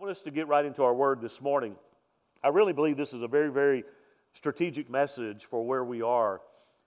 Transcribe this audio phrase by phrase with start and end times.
[0.00, 1.76] want us to get right into our word this morning.
[2.42, 3.84] I really believe this is a very, very
[4.32, 6.40] strategic message for where we are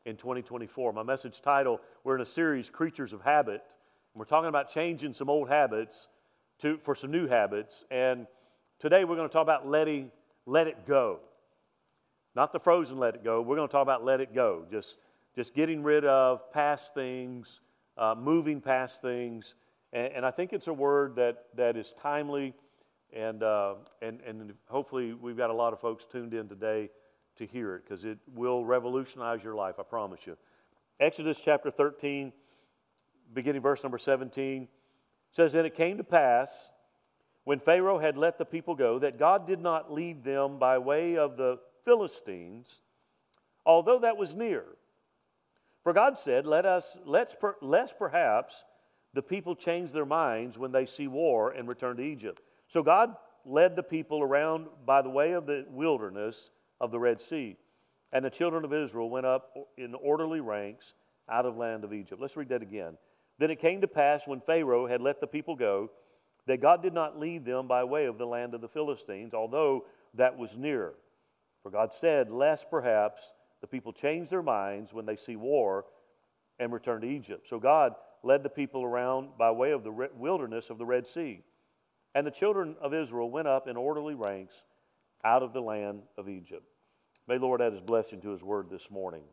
[0.03, 0.91] in 2024.
[0.93, 3.61] My message title, we're in a series, Creatures of Habit.
[3.61, 6.07] And we're talking about changing some old habits
[6.61, 7.85] to, for some new habits.
[7.91, 8.25] And
[8.79, 10.11] today we're going to talk about letting,
[10.47, 11.19] let it go.
[12.33, 13.43] Not the frozen let it go.
[13.43, 14.65] We're going to talk about let it go.
[14.71, 14.97] Just,
[15.35, 17.61] just getting rid of past things,
[17.95, 19.53] uh, moving past things.
[19.91, 22.55] And, and I think it's a word that, that is timely
[23.15, 26.89] and, uh, and, and hopefully, we've got a lot of folks tuned in today
[27.37, 30.37] to hear it because it will revolutionize your life, I promise you.
[30.99, 32.31] Exodus chapter 13,
[33.33, 34.67] beginning verse number 17,
[35.31, 36.71] says, And it came to pass
[37.43, 41.17] when Pharaoh had let the people go that God did not lead them by way
[41.17, 42.81] of the Philistines,
[43.65, 44.65] although that was near.
[45.83, 48.63] For God said, Let us, let's per, lest perhaps
[49.13, 52.41] the people change their minds when they see war and return to Egypt.
[52.67, 56.49] So God led the people around by the way of the wilderness
[56.79, 57.57] of the Red Sea.
[58.11, 60.93] And the children of Israel went up in orderly ranks
[61.29, 62.21] out of land of Egypt.
[62.21, 62.97] Let's read that again.
[63.39, 65.89] Then it came to pass when Pharaoh had let the people go
[66.45, 69.85] that God did not lead them by way of the land of the Philistines, although
[70.13, 70.93] that was near.
[71.63, 75.85] For God said, Lest perhaps the people change their minds when they see war
[76.59, 77.47] and return to Egypt.
[77.47, 81.41] So God led the people around by way of the wilderness of the Red Sea.
[82.15, 84.65] And the children of Israel went up in orderly ranks
[85.23, 86.63] out of the land of Egypt.
[87.27, 89.23] May Lord add his blessing to his word this morning.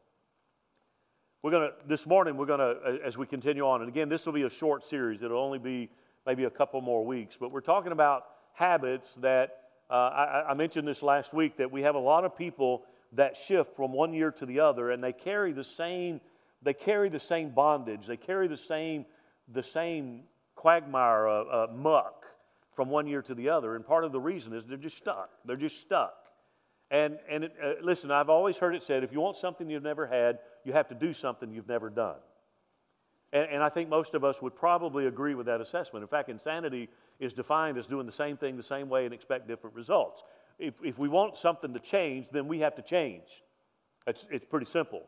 [1.42, 4.26] We're going to, this morning, we're going to, as we continue on, and again, this
[4.26, 5.22] will be a short series.
[5.22, 5.90] It'll only be
[6.26, 10.86] maybe a couple more weeks, but we're talking about habits that, uh, I, I mentioned
[10.86, 14.30] this last week, that we have a lot of people that shift from one year
[14.32, 16.20] to the other, and they carry the same,
[16.62, 19.06] they carry the same bondage, they carry the same,
[19.48, 22.19] the same quagmire, uh, uh, muck
[22.74, 23.76] from one year to the other.
[23.76, 25.30] And part of the reason is they're just stuck.
[25.44, 26.14] They're just stuck.
[26.90, 29.82] And, and it, uh, listen, I've always heard it said if you want something you've
[29.82, 32.16] never had, you have to do something you've never done.
[33.32, 36.02] And, and I think most of us would probably agree with that assessment.
[36.02, 36.88] In fact, insanity
[37.20, 40.22] is defined as doing the same thing the same way and expect different results.
[40.58, 43.42] If, if we want something to change, then we have to change.
[44.06, 45.02] It's, it's pretty simple.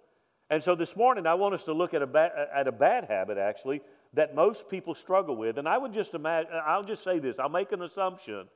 [0.51, 3.07] And so this morning, I want us to look at a, ba- at a bad
[3.07, 3.81] habit, actually,
[4.15, 5.59] that most people struggle with.
[5.59, 8.49] And I would just imagine, I'll just say this I'll make an assumption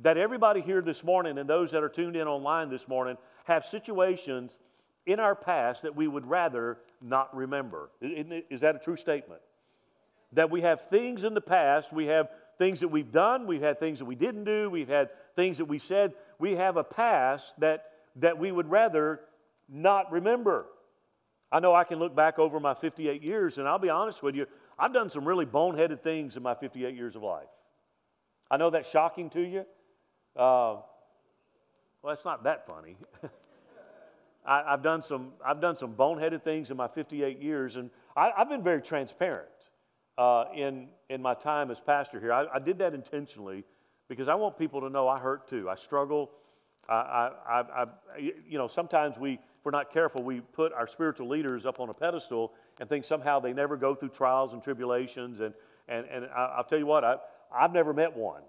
[0.00, 3.64] that everybody here this morning and those that are tuned in online this morning have
[3.64, 4.58] situations
[5.06, 7.90] in our past that we would rather not remember.
[8.00, 9.40] Is that a true statement?
[10.32, 13.80] That we have things in the past, we have things that we've done, we've had
[13.80, 16.12] things that we didn't do, we've had things that we said.
[16.38, 17.86] We have a past that,
[18.16, 19.20] that we would rather
[19.68, 20.66] not remember.
[21.50, 24.34] I know I can look back over my 58 years, and I'll be honest with
[24.34, 24.46] you,
[24.78, 27.48] I've done some really boneheaded things in my 58 years of life.
[28.50, 29.60] I know that's shocking to you.
[30.36, 30.76] Uh,
[32.02, 32.96] well, it's not that funny.
[34.46, 38.30] I, have done some, I've done some boneheaded things in my 58 years, and I,
[38.36, 39.48] have been very transparent
[40.16, 42.32] uh, in, in my time as pastor here.
[42.32, 43.64] I, I, did that intentionally
[44.08, 45.68] because I want people to know I hurt too.
[45.68, 46.30] I struggle.
[46.88, 47.86] I, I, I,
[48.18, 51.92] you know, sometimes we, we're not careful, we put our spiritual leaders up on a
[51.92, 55.40] pedestal and think somehow they never go through trials and tribulations.
[55.40, 55.52] And,
[55.86, 57.16] and, and I, will tell you what, I,
[57.54, 58.40] I've never met one.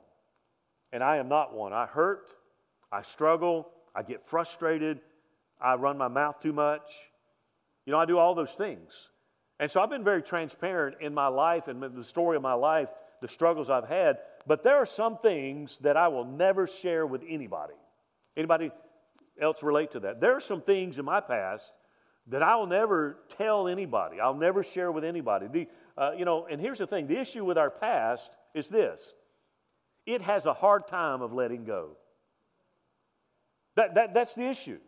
[0.93, 1.73] And I am not one.
[1.73, 2.29] I hurt,
[2.89, 5.01] I struggle, I get frustrated,
[5.59, 6.89] I run my mouth too much.
[7.85, 9.09] You know, I do all those things.
[9.59, 12.87] And so I've been very transparent in my life and the story of my life,
[13.19, 14.19] the struggles I've had.
[14.47, 17.73] But there are some things that I will never share with anybody.
[18.37, 18.71] Anybody
[19.41, 20.21] else relate to that?
[20.21, 21.71] There are some things in my past
[22.27, 24.19] that I'll never tell anybody.
[24.19, 25.47] I'll never share with anybody.
[25.47, 25.67] The,
[25.97, 29.15] uh, you know, and here's the thing the issue with our past is this
[30.05, 31.97] it has a hard time of letting go.
[33.75, 34.79] That, that, that's the issue.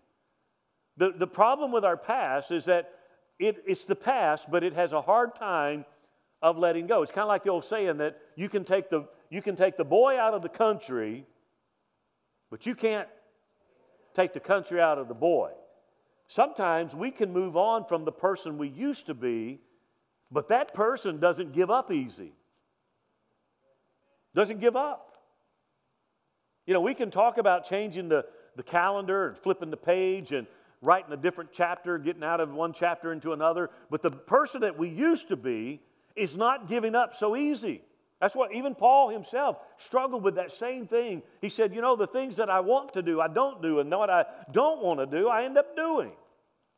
[0.98, 2.92] The, the problem with our past is that
[3.40, 5.86] it, it's the past, but it has a hard time
[6.42, 7.02] of letting go.
[7.02, 9.78] It's kind of like the old saying that you can take the, you can take
[9.78, 11.26] the boy out of the country,
[12.50, 13.08] but you can't
[14.14, 15.52] take the country out of the boy.
[16.28, 19.60] Sometimes we can move on from the person we used to be,
[20.32, 22.34] but that person doesn't give up easy.
[24.34, 25.18] Doesn't give up.
[26.66, 28.26] You know, we can talk about changing the,
[28.56, 30.48] the calendar and flipping the page and
[30.82, 34.78] writing a different chapter, getting out of one chapter into another, but the person that
[34.78, 35.82] we used to be
[36.16, 37.82] is not giving up so easy.
[38.22, 41.24] That's what even Paul himself struggled with that same thing.
[41.42, 43.92] He said, You know, the things that I want to do, I don't do, and
[43.92, 46.14] what I don't want to do, I end up doing.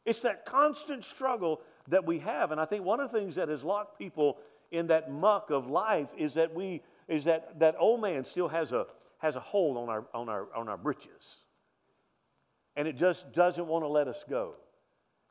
[0.06, 2.52] It's that constant struggle that we have.
[2.52, 4.38] And I think one of the things that has locked people
[4.72, 8.72] in that muck of life is that we is that that old man still has
[8.72, 8.88] a
[9.24, 11.44] has a hold on our, on our, on our britches.
[12.76, 14.56] And it just doesn't want to let us go.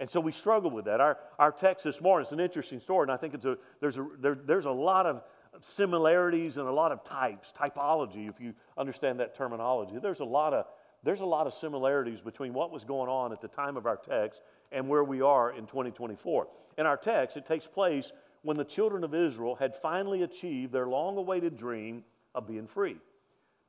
[0.00, 1.00] And so we struggle with that.
[1.00, 3.99] Our, our text this morning, it's an interesting story, and I think it's a, there's,
[3.99, 5.23] a, there, there's a lot of
[5.60, 9.99] similarities and a lot of types, typology, if you understand that terminology.
[10.00, 10.66] There's a lot of,
[11.02, 13.96] there's a lot of similarities between what was going on at the time of our
[13.96, 16.49] text and where we are in 2024.
[16.78, 18.12] In our text, it takes place
[18.43, 22.04] when the children of Israel had finally achieved their long awaited dream
[22.34, 22.96] of being free.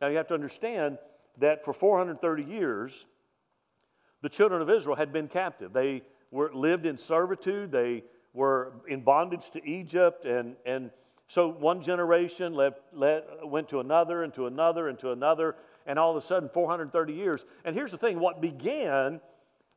[0.02, 0.98] Now, you have to understand
[1.38, 3.06] that for 430 years,
[4.22, 5.74] the children of Israel had been captive.
[5.74, 7.72] They were, lived in servitude.
[7.72, 8.04] They
[8.34, 10.26] were in bondage to Egypt.
[10.26, 10.92] And, and
[11.34, 12.56] so one generation
[12.94, 15.56] went to another and to another and to another.
[15.88, 17.44] And all of a sudden, 430 years.
[17.66, 19.20] And here's the thing what began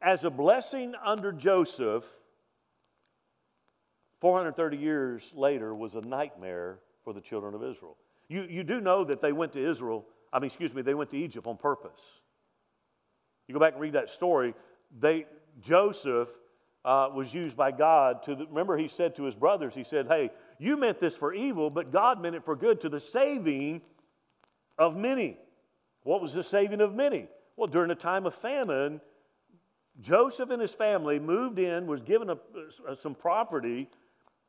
[0.02, 2.04] as a blessing under Joseph,
[4.20, 7.96] 430 years later, was a nightmare for the children of Israel.
[8.28, 11.08] You, you do know that they went to Israel, I mean, excuse me, they went
[11.12, 12.20] to Egypt on purpose.
[13.48, 14.52] You go back and read that story.
[15.00, 15.24] They,
[15.62, 16.28] Joseph
[16.84, 20.06] uh, was used by God to, the, remember, he said to his brothers, he said,
[20.06, 23.82] Hey, you meant this for evil, but God meant it for good to the saving
[24.78, 25.38] of many.
[26.02, 27.28] What was the saving of many?
[27.56, 29.00] Well, during a time of famine,
[30.00, 33.88] Joseph and his family moved in, was given a, some property,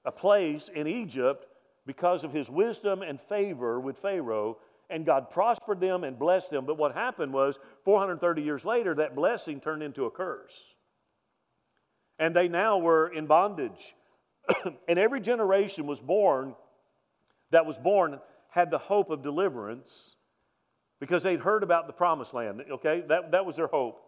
[0.06, 1.48] a place in Egypt
[1.86, 4.58] because of his wisdom and favor with Pharaoh,
[4.90, 6.66] and God prospered them and blessed them.
[6.66, 10.76] But what happened was, 430 years later, that blessing turned into a curse
[12.20, 13.94] and they now were in bondage.
[14.88, 16.56] and every generation was born
[17.52, 20.16] that was born had the hope of deliverance
[21.00, 22.64] because they'd heard about the promised land.
[22.70, 24.02] Okay, that, that was their hope.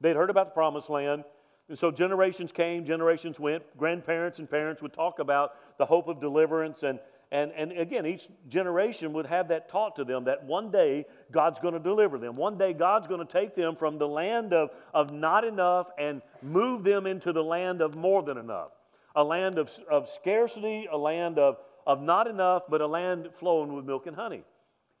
[0.00, 1.24] They'd heard about the promised land.
[1.68, 3.62] And so generations came, generations went.
[3.78, 6.98] Grandparents and parents would talk about the hope of deliverance and,
[7.32, 11.58] and, and again, each generation would have that taught to them that one day God's
[11.58, 12.34] going to deliver them.
[12.34, 16.20] One day God's going to take them from the land of, of not enough and
[16.42, 18.72] move them into the land of more than enough.
[19.14, 23.74] A land of, of scarcity, a land of, of not enough, but a land flowing
[23.74, 24.42] with milk and honey.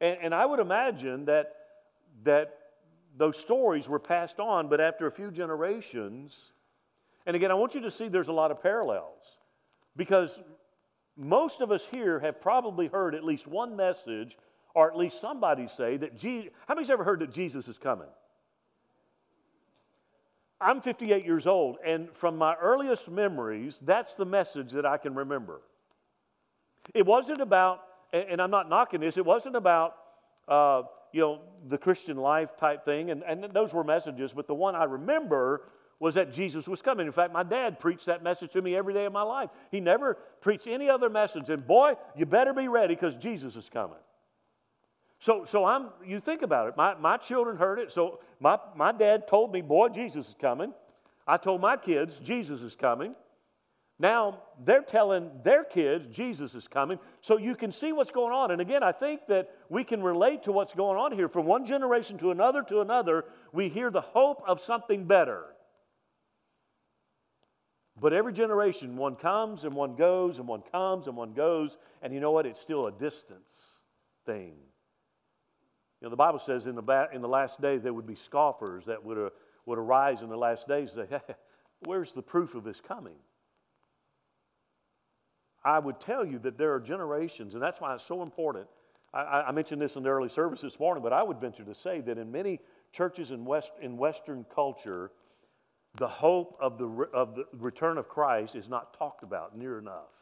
[0.00, 1.54] And, and I would imagine that,
[2.24, 2.58] that
[3.16, 6.52] those stories were passed on, but after a few generations,
[7.26, 9.38] and again, I want you to see there's a lot of parallels.
[9.96, 10.40] Because
[11.16, 14.36] most of us here have probably heard at least one message,
[14.74, 16.50] or at least somebody say that Jesus.
[16.66, 18.08] How many's ever heard that Jesus is coming?
[20.62, 25.14] I'm 58 years old, and from my earliest memories, that's the message that I can
[25.14, 25.60] remember.
[26.94, 27.80] It wasn't about,
[28.12, 29.96] and I'm not knocking this, it wasn't about,
[30.48, 30.82] uh,
[31.12, 34.74] you know, the Christian life type thing, and, and those were messages, but the one
[34.74, 35.62] I remember
[36.02, 37.06] was that Jesus was coming.
[37.06, 39.50] In fact, my dad preached that message to me every day of my life.
[39.70, 41.48] He never preached any other message.
[41.48, 43.98] And boy, you better be ready because Jesus is coming.
[45.22, 46.76] So, so I'm, you think about it.
[46.76, 47.92] My, my children heard it.
[47.92, 50.72] So my, my dad told me, boy, Jesus is coming.
[51.28, 53.14] I told my kids, Jesus is coming.
[54.00, 56.98] Now they're telling their kids, Jesus is coming.
[57.20, 58.50] So you can see what's going on.
[58.50, 61.28] And again, I think that we can relate to what's going on here.
[61.28, 65.44] From one generation to another to another, we hear the hope of something better.
[68.00, 72.12] But every generation, one comes and one goes, and one comes and one goes, and
[72.12, 72.44] you know what?
[72.44, 73.82] It's still a distance
[74.26, 74.54] thing.
[76.02, 78.16] You know, the Bible says in the, ba- in the last days there would be
[78.16, 79.30] scoffers that would, uh,
[79.66, 81.34] would arise in the last days and say, hey,
[81.84, 83.14] where's the proof of his coming?
[85.64, 88.66] I would tell you that there are generations, and that's why it's so important.
[89.14, 91.74] I, I mentioned this in the early service this morning, but I would venture to
[91.74, 92.58] say that in many
[92.90, 95.12] churches in, West, in Western culture,
[95.98, 100.21] the hope of the, of the return of Christ is not talked about near enough.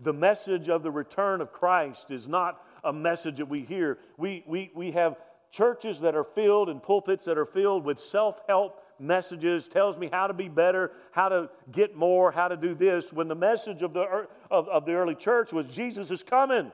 [0.00, 3.98] The message of the return of Christ is not a message that we hear.
[4.16, 5.16] We, we, we have
[5.50, 10.08] churches that are filled and pulpits that are filled with self help messages, tells me
[10.12, 13.82] how to be better, how to get more, how to do this, when the message
[13.82, 16.72] of the, of, of the early church was Jesus is coming.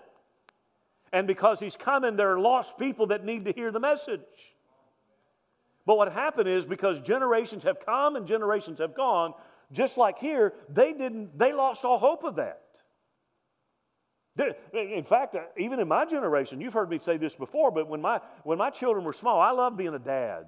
[1.13, 4.21] And because he's coming, there are lost people that need to hear the message.
[5.87, 9.35] But what happened is because generations have come and generations have gone,
[9.71, 12.64] just like here, they didn't, they lost all hope of that.
[14.37, 18.01] In fact, uh, even in my generation, you've heard me say this before, but when
[18.01, 20.47] my, when my children were small, I loved being a dad.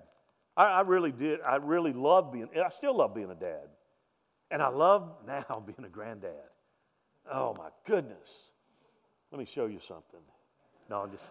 [0.57, 1.41] I, I really did.
[1.43, 3.69] I really loved being, I still love being a dad.
[4.51, 6.33] And I love now being a granddad.
[7.31, 8.45] Oh my goodness.
[9.31, 10.21] Let me show you something.
[10.91, 11.31] No, I'm just,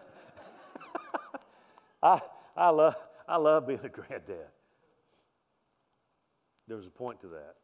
[2.02, 2.20] I,
[2.56, 2.94] I love,
[3.28, 4.48] I love being a granddad.
[6.68, 7.54] There's a point to that.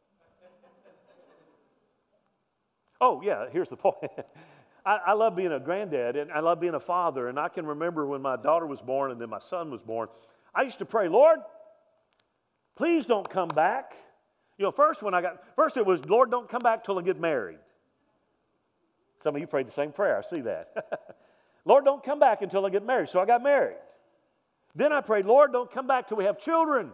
[3.00, 3.96] Oh, yeah, here's the point.
[4.84, 7.28] I, I love being a granddad and I love being a father.
[7.28, 10.08] And I can remember when my daughter was born and then my son was born,
[10.54, 11.40] I used to pray, Lord,
[12.76, 13.94] please don't come back.
[14.58, 17.02] You know, first when I got, first it was, Lord, don't come back till I
[17.02, 17.58] get married.
[19.22, 20.18] Some of you prayed the same prayer.
[20.18, 21.16] I see that.
[21.64, 23.08] Lord, don't come back until I get married.
[23.08, 23.76] So I got married.
[24.74, 26.92] Then I prayed, Lord, don't come back till we have children.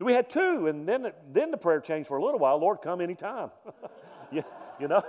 [0.00, 2.58] We had two, and then, then the prayer changed for a little while.
[2.58, 3.50] Lord, come anytime.
[4.32, 4.44] you,
[4.80, 5.02] you know?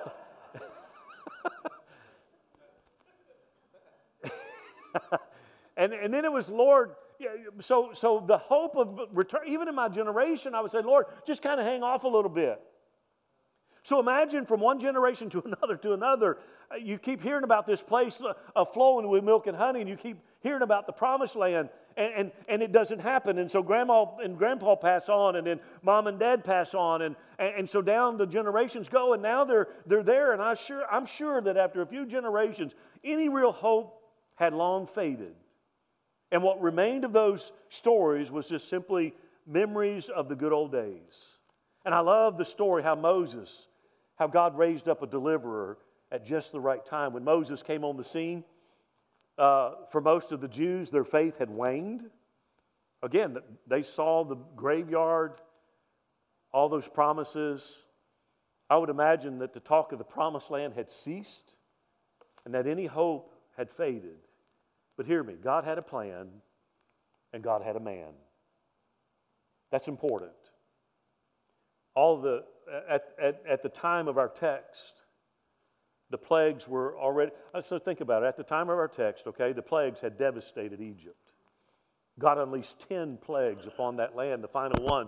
[5.78, 6.92] and, and then it was, Lord,
[7.60, 11.42] so, so the hope of return, even in my generation, I would say, Lord, just
[11.42, 12.62] kind of hang off a little bit.
[13.84, 16.38] So imagine from one generation to another to another,
[16.72, 18.22] uh, you keep hearing about this place
[18.56, 22.14] uh, flowing with milk and honey, and you keep hearing about the promised land, and,
[22.14, 23.38] and, and it doesn't happen.
[23.38, 27.16] And so grandma and grandpa pass on, and then mom and dad pass on, and,
[27.38, 30.32] and, and so down the generations go, and now they're, they're there.
[30.34, 33.99] And I sure, I'm sure that after a few generations, any real hope
[34.40, 35.36] had long faded.
[36.32, 39.14] And what remained of those stories was just simply
[39.46, 41.38] memories of the good old days.
[41.84, 43.68] And I love the story how Moses,
[44.16, 45.78] how God raised up a deliverer
[46.10, 47.12] at just the right time.
[47.12, 48.46] When Moses came on the scene,
[49.38, 52.10] uh, for most of the Jews, their faith had waned.
[53.04, 55.34] Again, they saw the graveyard,
[56.54, 57.80] all those promises.
[58.70, 61.56] I would imagine that the talk of the promised land had ceased
[62.46, 64.16] and that any hope had faded.
[65.00, 66.28] But hear me God had a plan
[67.32, 68.10] and God had a man.
[69.72, 70.34] That's important.
[71.96, 72.44] All the,
[72.90, 75.04] at, at, at the time of our text,
[76.10, 78.26] the plagues were already, uh, so think about it.
[78.26, 81.32] At the time of our text, okay, the plagues had devastated Egypt.
[82.20, 84.44] God unleashed 10 plagues upon that land.
[84.44, 85.08] The final one,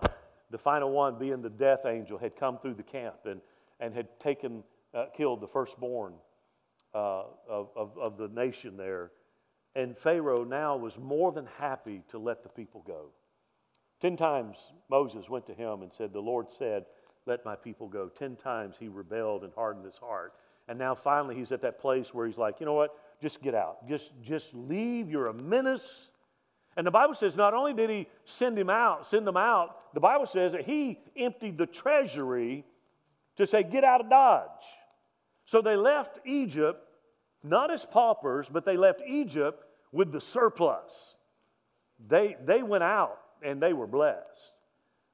[0.51, 3.41] the final one being the death angel, had come through the camp and,
[3.81, 6.13] and had taken, uh, killed the firstborn
[6.95, 9.11] uh, of, of, of the nation there.
[9.75, 13.07] And Pharaoh now was more than happy to let the people go.
[14.01, 16.85] Ten times Moses went to him and said, The Lord said,
[17.25, 18.09] Let my people go.
[18.09, 20.33] Ten times he rebelled and hardened his heart.
[20.67, 22.95] And now finally he's at that place where he's like, you know what?
[23.21, 23.87] Just get out.
[23.87, 25.09] Just, just leave.
[25.09, 26.11] You're a menace.
[26.77, 29.99] And the Bible says not only did he send him out, send them out, the
[29.99, 32.63] Bible says that he emptied the treasury
[33.35, 34.63] to say, get out of Dodge.
[35.45, 36.87] So they left Egypt
[37.43, 41.15] not as paupers, but they left Egypt with the surplus.
[42.07, 44.53] They, they went out and they were blessed.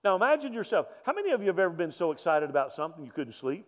[0.04, 0.88] Now imagine yourself.
[1.04, 3.66] How many of you have ever been so excited about something you couldn't sleep?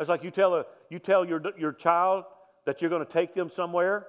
[0.00, 2.24] It's like you tell, a, you tell your, your child
[2.64, 4.06] that you're going to take them somewhere.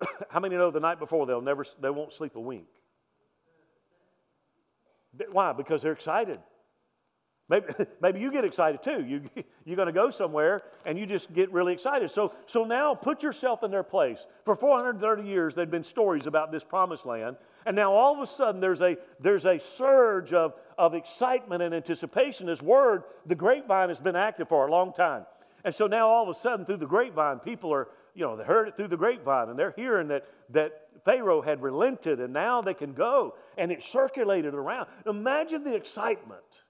[0.28, 2.66] How many know the night before they'll never, they won't sleep a wink?
[5.32, 5.52] Why?
[5.52, 6.38] Because they're excited.
[7.48, 7.66] Maybe,
[8.00, 9.04] maybe you get excited too.
[9.04, 9.22] You,
[9.64, 12.10] you're going to go somewhere and you just get really excited.
[12.10, 14.26] So, so now put yourself in their place.
[14.44, 17.36] For 430 years, there'd been stories about this promised land.
[17.66, 21.74] And now all of a sudden, there's a, there's a surge of, of excitement and
[21.74, 22.46] anticipation.
[22.46, 25.26] This word, the grapevine, has been active for a long time.
[25.64, 28.44] And so now all of a sudden, through the grapevine, people are, you know, they
[28.44, 32.62] heard it through the grapevine and they're hearing that, that Pharaoh had relented and now
[32.62, 33.34] they can go.
[33.56, 34.86] And it circulated around.
[35.04, 36.62] Imagine the excitement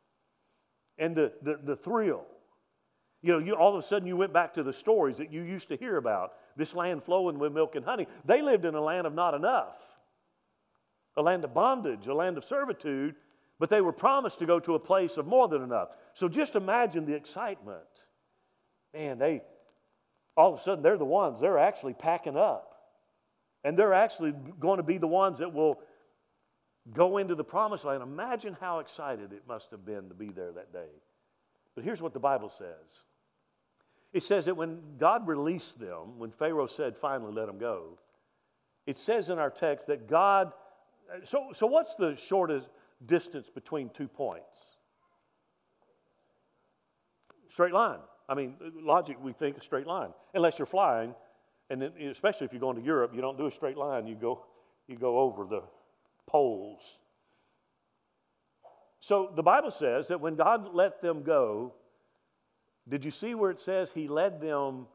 [0.99, 2.25] and the, the, the thrill.
[3.23, 5.43] You know, you, all of a sudden you went back to the stories that you
[5.43, 8.07] used to hear about this land flowing with milk and honey.
[8.25, 9.81] They lived in a land of not enough,
[11.17, 13.17] a land of bondage, a land of servitude,
[13.59, 15.88] but they were promised to go to a place of more than enough.
[16.14, 18.07] So just imagine the excitement.
[18.95, 19.43] Man, they,
[20.37, 22.75] all of a sudden, they're the ones, they're actually packing up.
[23.64, 25.81] And they're actually going to be the ones that will
[26.92, 28.02] go into the promised land.
[28.02, 30.88] Imagine how excited it must have been to be there that day.
[31.75, 33.02] But here's what the Bible says
[34.12, 37.99] it says that when God released them, when Pharaoh said, finally, let them go,
[38.87, 40.52] it says in our text that God.
[41.25, 42.68] So, so what's the shortest
[43.04, 44.76] distance between two points?
[47.49, 48.00] Straight line.
[48.28, 51.14] I mean, logic, we think a straight line, unless you're flying.
[51.71, 54.14] And then, especially if you're going to Europe, you don't do a straight line, you
[54.14, 54.45] go,
[54.87, 55.62] you go over the
[56.28, 56.99] poles.
[59.00, 61.75] So the Bible says that when God let them go,
[62.88, 64.87] did you see where it says He led them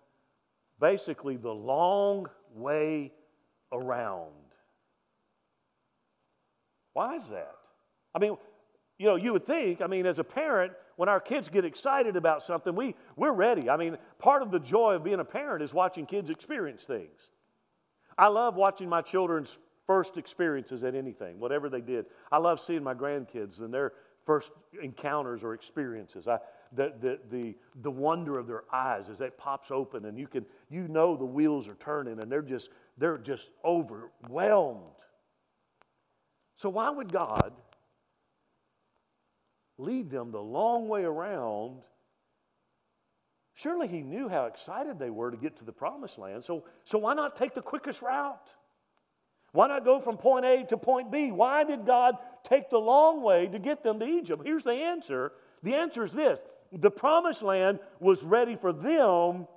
[0.79, 3.11] basically the long way
[3.71, 4.31] around?
[6.93, 7.55] Why is that?
[8.13, 8.37] I mean,
[8.99, 12.15] you know, you would think, I mean, as a parent, when our kids get excited
[12.15, 13.69] about something, we, we're ready.
[13.69, 17.31] I mean, part of the joy of being a parent is watching kids experience things.
[18.15, 19.57] I love watching my children's
[19.93, 22.07] first experiences at anything, whatever they did.
[22.31, 23.93] I love seeing my grandkids and their
[24.25, 26.27] first encounters or experiences.
[26.27, 26.39] I,
[26.71, 30.47] the, the, the, the wonder of their eyes as that pops open and you can
[30.71, 34.81] you know the wheels are turning and they're just they're just overwhelmed.
[36.57, 37.53] So why would God
[39.77, 41.83] lead them the long way around?
[43.53, 46.43] Surely he knew how excited they were to get to the promised land.
[46.43, 48.55] So, so why not take the quickest route?
[49.53, 51.31] Why not go from point A to point B?
[51.31, 54.41] Why did God take the long way to get them to Egypt?
[54.43, 55.31] Here's the answer
[55.61, 56.41] the answer is this
[56.71, 59.47] the promised land was ready for them,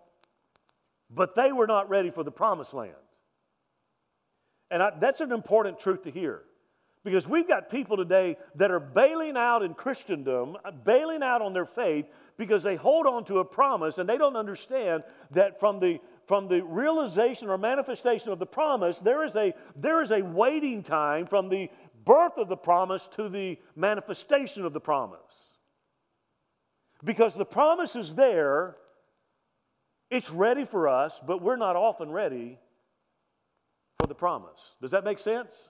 [1.10, 2.94] but they were not ready for the promised land.
[4.70, 6.42] And I, that's an important truth to hear.
[7.02, 11.64] Because we've got people today that are bailing out in Christendom, bailing out on their
[11.64, 16.00] faith because they hold on to a promise and they don't understand that from the
[16.26, 20.82] from the realization or manifestation of the promise, there is a, there is a waiting
[20.82, 21.70] time from the
[22.04, 25.58] birth of the promise to the manifestation of the promise.
[27.04, 28.76] Because the promise is there,
[30.10, 32.58] it's ready for us, but we're not often ready
[34.00, 34.76] for the promise.
[34.80, 35.68] Does that make sense?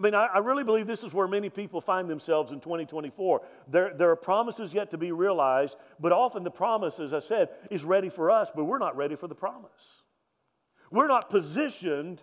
[0.00, 3.42] I mean, I, I, really believe this is where many people find themselves in 2024.
[3.68, 7.50] There, there are promises yet to be realized, but often the promise, as I said,
[7.70, 10.02] is ready for us, but we're not ready for the promise.
[10.90, 12.22] We're not positioned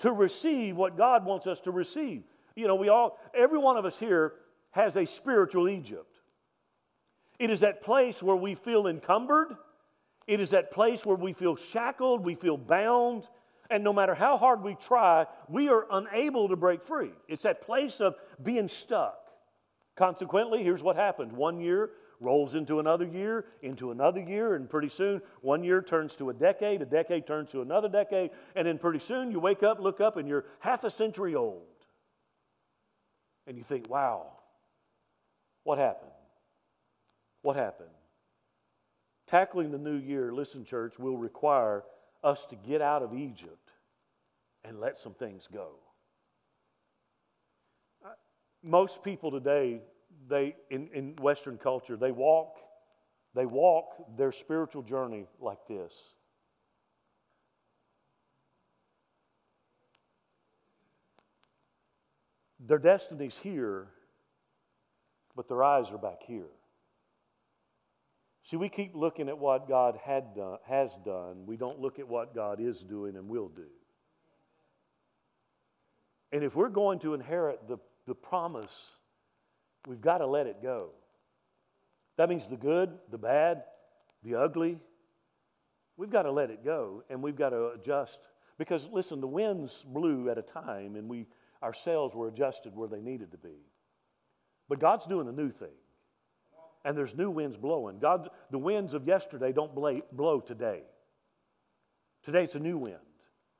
[0.00, 2.24] to receive what God wants us to receive.
[2.54, 4.34] You know, we all, every one of us here
[4.72, 6.20] has a spiritual Egypt.
[7.38, 9.56] It is that place where we feel encumbered.
[10.26, 13.26] It is that place where we feel shackled, we feel bound,
[13.70, 17.12] and no matter how hard we try, we are unable to break free.
[17.28, 19.18] It's that place of being stuck.
[19.96, 24.88] Consequently, here's what happens one year rolls into another year, into another year, and pretty
[24.88, 28.78] soon one year turns to a decade, a decade turns to another decade, and then
[28.78, 31.62] pretty soon you wake up, look up, and you're half a century old.
[33.46, 34.26] And you think, wow,
[35.62, 36.10] what happened?
[37.42, 37.88] What happened?
[39.26, 41.84] Tackling the new year, listen, church, will require
[42.22, 43.70] us to get out of Egypt
[44.64, 45.70] and let some things go.
[48.62, 49.80] Most people today,
[50.28, 52.56] they in, in Western culture, they walk,
[53.34, 55.94] they walk their spiritual journey like this.
[62.60, 63.86] Their destiny's here,
[65.36, 66.50] but their eyes are back here.
[68.48, 71.44] See, we keep looking at what God had done, has done.
[71.44, 73.66] We don't look at what God is doing and will do.
[76.32, 78.94] And if we're going to inherit the, the promise,
[79.86, 80.92] we've got to let it go.
[82.16, 83.64] That means the good, the bad,
[84.24, 84.78] the ugly.
[85.98, 88.18] We've got to let it go and we've got to adjust.
[88.56, 91.26] Because listen, the winds blew at a time and we,
[91.60, 93.66] our sails were adjusted where they needed to be.
[94.70, 95.76] But God's doing a new thing
[96.88, 97.98] and there's new winds blowing.
[97.98, 100.84] God, the winds of yesterday don't blow today.
[102.22, 102.96] Today it's a new wind,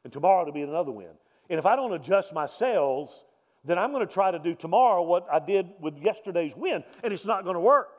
[0.02, 1.12] and tomorrow it'll be another wind.
[1.50, 3.26] And if I don't adjust my sails,
[3.66, 7.12] then I'm going to try to do tomorrow what I did with yesterday's wind, and
[7.12, 7.90] it's not going to work.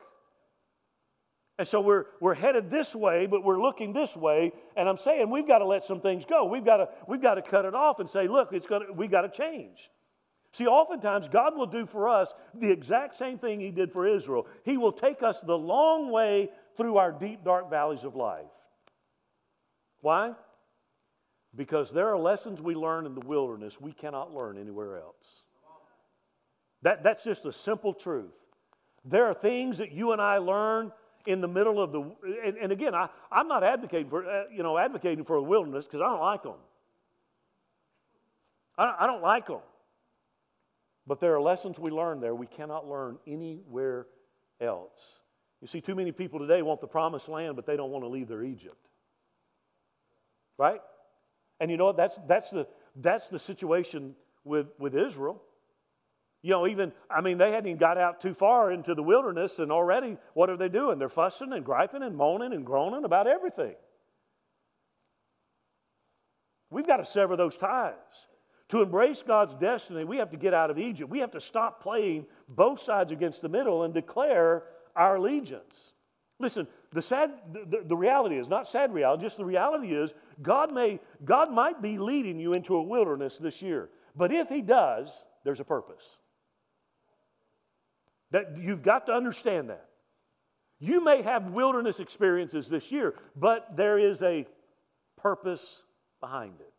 [1.60, 4.50] And so we're, we're headed this way, but we're looking this way.
[4.76, 6.44] And I'm saying we've got to let some things go.
[6.46, 9.12] We've got to, we've got to cut it off and say, look, it's gonna, we've
[9.12, 9.90] got to change.
[10.52, 14.46] See, oftentimes God will do for us the exact same thing He did for Israel.
[14.64, 18.46] He will take us the long way through our deep, dark valleys of life.
[20.00, 20.34] Why?
[21.54, 25.44] Because there are lessons we learn in the wilderness we cannot learn anywhere else.
[26.82, 28.32] That, that's just a simple truth.
[29.04, 30.92] There are things that you and I learn
[31.26, 32.00] in the middle of the,
[32.44, 35.84] and, and again, I, I'm not advocating for, uh, you know, advocating for the wilderness
[35.84, 36.54] because I don't like them.
[38.78, 39.60] I, I don't like them.
[41.10, 44.06] But there are lessons we learn there we cannot learn anywhere
[44.60, 45.18] else.
[45.60, 48.08] You see, too many people today want the promised land, but they don't want to
[48.08, 48.86] leave their Egypt.
[50.56, 50.80] Right?
[51.58, 51.96] And you know what?
[51.96, 55.42] That's, that's, the, that's the situation with, with Israel.
[56.42, 59.58] You know, even, I mean, they hadn't even got out too far into the wilderness,
[59.58, 61.00] and already, what are they doing?
[61.00, 63.74] They're fussing and griping and moaning and groaning about everything.
[66.70, 68.28] We've got to sever those ties.
[68.70, 71.10] To embrace God's destiny, we have to get out of Egypt.
[71.10, 74.62] We have to stop playing both sides against the middle and declare
[74.94, 75.92] our allegiance.
[76.38, 80.72] Listen, the sad the, the reality is not sad reality, just the reality is God
[80.72, 83.90] may God might be leading you into a wilderness this year.
[84.14, 86.18] But if he does, there's a purpose.
[88.30, 89.86] That you've got to understand that.
[90.78, 94.46] You may have wilderness experiences this year, but there is a
[95.16, 95.82] purpose
[96.20, 96.69] behind it.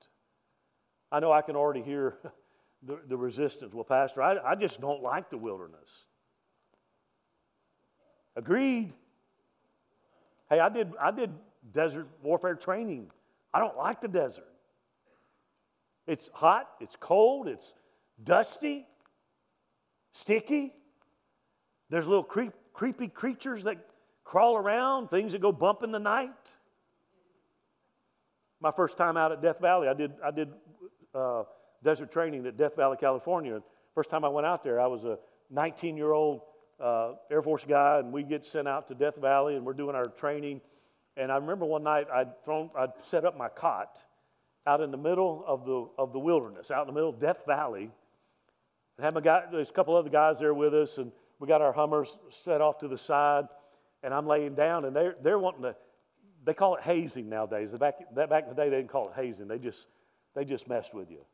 [1.11, 2.17] I know I can already hear
[2.83, 3.73] the, the resistance.
[3.73, 6.05] Well, Pastor, I, I just don't like the wilderness.
[8.35, 8.93] Agreed.
[10.49, 11.31] Hey, I did, I did
[11.71, 13.11] desert warfare training.
[13.53, 14.45] I don't like the desert.
[16.07, 17.75] It's hot, it's cold, it's
[18.23, 18.85] dusty,
[20.13, 20.73] sticky.
[21.89, 23.77] There's little creep, creepy creatures that
[24.23, 26.55] crawl around, things that go bump in the night.
[28.61, 30.49] My first time out at Death Valley, I did, I did
[31.13, 31.43] uh,
[31.83, 33.61] desert training at Death Valley, California.
[33.95, 35.17] First time I went out there, I was a
[35.49, 36.41] 19 year old
[36.79, 39.95] uh, Air Force guy, and we get sent out to Death Valley, and we're doing
[39.95, 40.61] our training.
[41.17, 43.99] And I remember one night I'd, thrown, I'd set up my cot
[44.65, 47.45] out in the middle of the, of the wilderness, out in the middle of Death
[47.45, 47.89] Valley.
[48.97, 51.61] And had my guy, there's a couple other guys there with us, and we got
[51.61, 53.45] our Hummers set off to the side.
[54.03, 55.75] And I'm laying down, and they're, they're wanting to,
[56.43, 57.71] they call it hazing nowadays.
[57.71, 59.47] Back, that back in the day, they didn't call it hazing.
[59.47, 59.87] They just,
[60.35, 61.25] they just messed with you.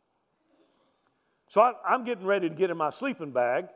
[1.49, 3.67] So I, I'm getting ready to get in my sleeping bag.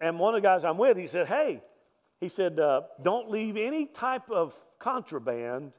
[0.00, 1.62] And one of the guys I'm with, he said, Hey,
[2.20, 5.72] he said, uh, don't leave any type of contraband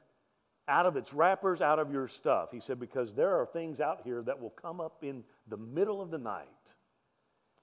[0.68, 2.50] out of its wrappers, out of your stuff.
[2.52, 6.00] He said, because there are things out here that will come up in the middle
[6.00, 6.46] of the night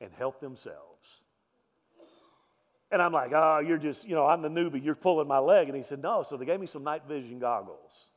[0.02, 1.24] and help themselves.
[2.92, 5.68] And I'm like, oh, you're just, you know, I'm the newbie, you're pulling my leg.
[5.68, 6.24] And he said, no.
[6.24, 8.10] So they gave me some night vision goggles.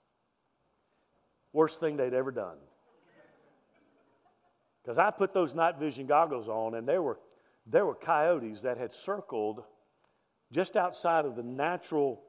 [1.53, 2.57] Worst thing they'd ever done.
[4.89, 7.19] Because I put those night vision goggles on, and there were
[7.67, 9.63] there were coyotes that had circled
[10.51, 12.23] just outside of the natural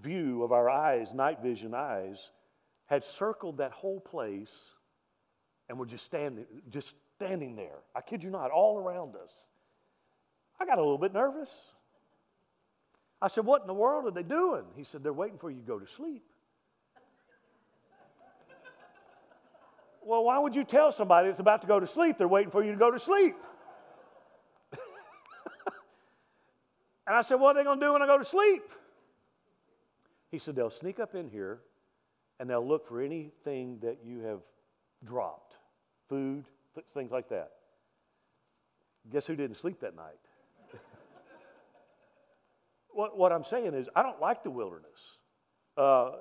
[0.00, 2.30] view of our eyes, night vision eyes,
[2.86, 4.76] had circled that whole place
[5.68, 7.80] and were just standing, just standing there.
[7.92, 9.32] I kid you not, all around us.
[10.60, 11.72] I got a little bit nervous.
[13.20, 14.66] I said, What in the world are they doing?
[14.76, 16.22] He said, They're waiting for you to go to sleep.
[20.04, 22.64] Well, why would you tell somebody that's about to go to sleep they're waiting for
[22.64, 23.36] you to go to sleep?
[27.06, 28.62] And I said, What are they going to do when I go to sleep?
[30.30, 31.60] He said, They'll sneak up in here
[32.38, 34.40] and they'll look for anything that you have
[35.04, 35.56] dropped
[36.08, 36.44] food,
[36.94, 37.50] things like that.
[39.10, 40.18] Guess who didn't sleep that night?
[42.90, 45.18] what, what I'm saying is, I don't like the wilderness,
[45.76, 46.12] uh,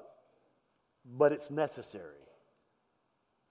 [1.06, 2.21] but it's necessary.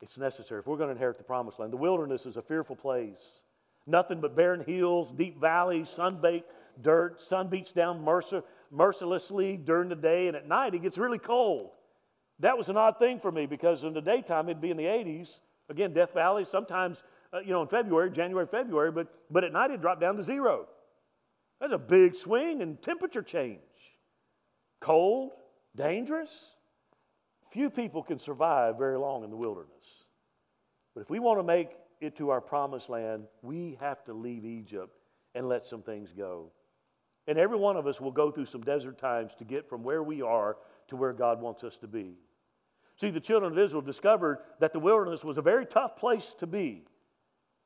[0.00, 1.72] It's necessary if we're going to inherit the promised land.
[1.72, 3.42] The wilderness is a fearful place.
[3.86, 7.20] Nothing but barren hills, deep valleys, sun-baked dirt.
[7.20, 11.70] Sun beats down mercil- mercilessly during the day, and at night it gets really cold.
[12.38, 14.84] That was an odd thing for me because in the daytime it'd be in the
[14.84, 15.40] 80s.
[15.68, 19.70] Again, Death Valley, sometimes, uh, you know, in February, January, February, but, but at night
[19.70, 20.66] it dropped down to zero.
[21.60, 23.60] That's a big swing in temperature change.
[24.80, 25.32] Cold,
[25.76, 26.54] dangerous.
[27.50, 30.04] Few people can survive very long in the wilderness.
[30.94, 34.44] But if we want to make it to our promised land, we have to leave
[34.44, 34.96] Egypt
[35.34, 36.50] and let some things go.
[37.26, 40.02] And every one of us will go through some desert times to get from where
[40.02, 40.56] we are
[40.88, 42.14] to where God wants us to be.
[42.96, 46.46] See, the children of Israel discovered that the wilderness was a very tough place to
[46.46, 46.84] be.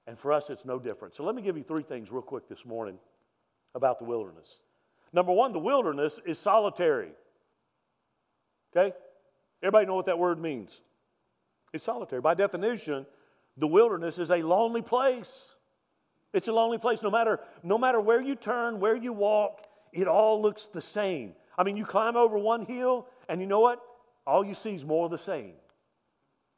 [0.06, 1.14] And for us, it's no different.
[1.14, 2.98] So let me give you three things real quick this morning
[3.74, 4.60] about the wilderness.
[5.12, 7.12] Number one, the wilderness is solitary.
[8.76, 8.94] Okay?
[9.62, 10.82] Everybody know what that word means?
[11.72, 12.20] It's solitary.
[12.20, 13.06] By definition,
[13.56, 15.52] the wilderness is a lonely place.
[16.32, 17.02] It's a lonely place.
[17.02, 21.34] No matter, no matter where you turn, where you walk, it all looks the same.
[21.56, 23.80] I mean, you climb over one hill, and you know what?
[24.26, 25.54] All you see is more of the same.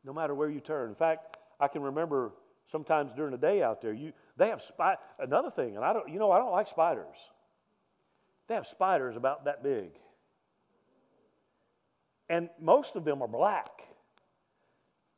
[0.04, 0.88] No matter where you turn.
[0.88, 2.32] In fact, I can remember
[2.66, 6.08] sometimes during the day out there, you they have spy another thing, and I don't
[6.08, 7.16] you know, I don't like spiders.
[8.48, 9.90] They have spiders about that big.
[12.28, 13.70] And most of them are black.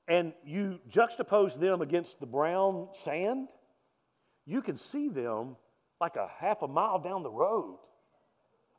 [0.06, 3.48] And you juxtapose them against the brown sand,
[4.46, 5.56] you can see them
[6.00, 7.78] like a half a mile down the road.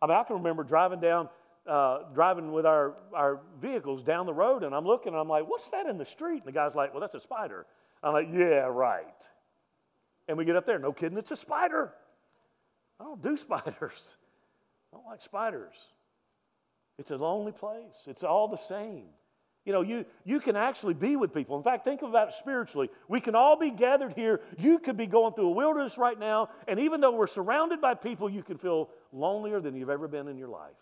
[0.01, 1.29] I mean, I can remember driving down,
[1.67, 5.47] uh, driving with our, our vehicles down the road, and I'm looking, and I'm like,
[5.47, 6.37] what's that in the street?
[6.37, 7.65] And the guy's like, well, that's a spider.
[8.01, 9.05] I'm like, yeah, right.
[10.27, 11.93] And we get up there, no kidding, it's a spider.
[12.99, 14.15] I don't do spiders.
[14.91, 15.75] I don't like spiders.
[16.99, 18.03] It's a lonely place.
[18.07, 19.05] It's all the same.
[19.63, 21.55] You know, you, you can actually be with people.
[21.57, 22.89] In fact, think about it spiritually.
[23.07, 24.41] We can all be gathered here.
[24.57, 27.93] You could be going through a wilderness right now, and even though we're surrounded by
[27.93, 30.75] people, you can feel lonelier than you've ever been in your life.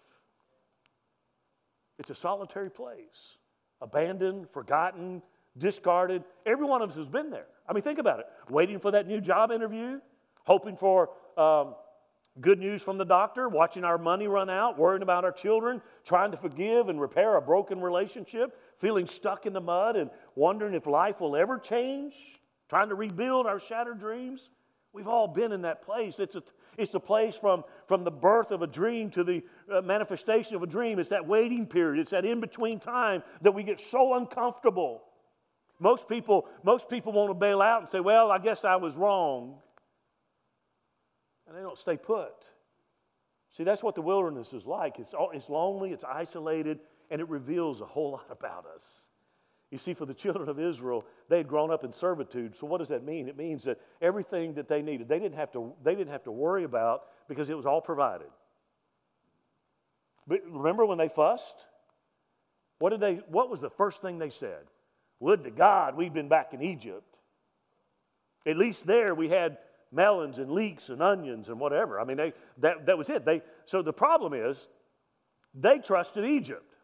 [2.00, 3.38] It's a solitary place,
[3.80, 5.22] abandoned, forgotten,
[5.56, 6.24] discarded.
[6.48, 7.48] Every one of us has been there.
[7.70, 8.26] I mean, think about it.
[8.50, 10.00] Waiting for that new job interview,
[10.46, 11.76] hoping for um,
[12.42, 16.32] good news from the doctor, watching our money run out, worrying about our children, trying
[16.32, 20.86] to forgive and repair a broken relationship, feeling stuck in the mud and wondering if
[20.86, 22.14] life will ever change,
[22.70, 24.50] trying to rebuild our shattered dreams.
[24.94, 26.20] We've all been in that place.
[26.20, 26.44] It's a,
[26.78, 30.64] It's the place from, from the birth of a dream to the uh, manifestation of
[30.64, 31.00] a dream.
[31.00, 32.02] It's that waiting period.
[32.02, 35.04] It's that in between time that we get so uncomfortable.
[35.80, 38.96] Most people, most people want to bail out and say, Well, I guess I was
[38.96, 39.60] wrong.
[41.48, 42.34] And they don't stay put.
[43.52, 45.00] See, that's what the wilderness is like.
[45.00, 46.80] It's, it's lonely, it's isolated,
[47.10, 49.10] and it reveals a whole lot about us.
[49.72, 52.56] You see, for the children of Israel, they had grown up in servitude.
[52.56, 53.28] So what does that mean?
[53.28, 56.32] It means that everything that they needed, they didn't have to, they didn't have to
[56.32, 58.28] worry about because it was all provided.
[60.26, 61.56] But remember when they fussed?
[62.80, 64.66] What did they what was the first thing they said?
[65.20, 67.18] Would to God we'd been back in Egypt.
[68.46, 69.58] At least there we had
[69.92, 72.00] melons and leeks and onions and whatever.
[72.00, 73.26] I mean, they, that, that was it.
[73.26, 74.68] They, so the problem is,
[75.54, 76.76] they trusted Egypt.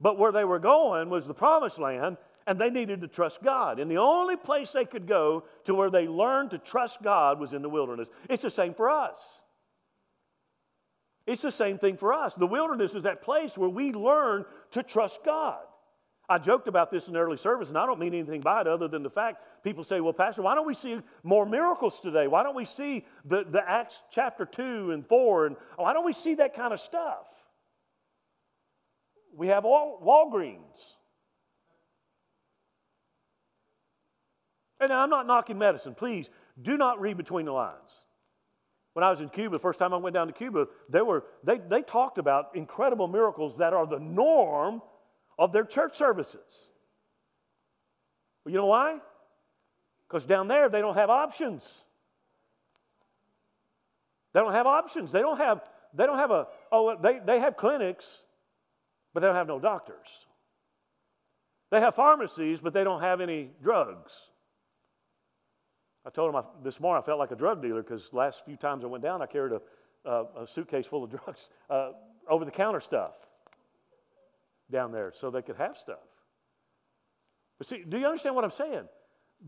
[0.00, 3.80] But where they were going was the promised land, and they needed to trust God.
[3.80, 7.52] And the only place they could go to where they learned to trust God was
[7.52, 8.08] in the wilderness.
[8.28, 9.42] It's the same for us.
[11.26, 12.34] It's the same thing for us.
[12.34, 15.65] The wilderness is that place where we learn to trust God.
[16.28, 18.66] I joked about this in the early service, and I don't mean anything by it
[18.66, 22.26] other than the fact people say, Well, Pastor, why don't we see more miracles today?
[22.26, 25.46] Why don't we see the, the Acts chapter 2 and 4?
[25.46, 27.26] And why don't we see that kind of stuff?
[29.36, 30.96] We have all, Walgreens.
[34.80, 35.94] And I'm not knocking medicine.
[35.94, 36.28] Please
[36.60, 38.06] do not read between the lines.
[38.94, 41.24] When I was in Cuba, the first time I went down to Cuba, they, were,
[41.44, 44.82] they, they talked about incredible miracles that are the norm
[45.38, 46.70] of their church services.
[48.44, 49.00] Well, you know why?
[50.08, 51.82] Because down there they don't have options.
[54.32, 55.12] They don't have options.
[55.12, 55.62] They don't have,
[55.94, 58.22] they don't have a, oh, they, they have clinics,
[59.12, 60.26] but they don't have no doctors.
[61.70, 64.30] They have pharmacies, but they don't have any drugs.
[66.06, 68.56] I told him I, this morning I felt like a drug dealer because last few
[68.56, 71.92] times I went down, I carried a, a, a suitcase full of drugs, uh,
[72.28, 73.25] over the counter stuff
[74.70, 75.98] down there so they could have stuff.
[77.58, 78.88] But see, do you understand what I'm saying?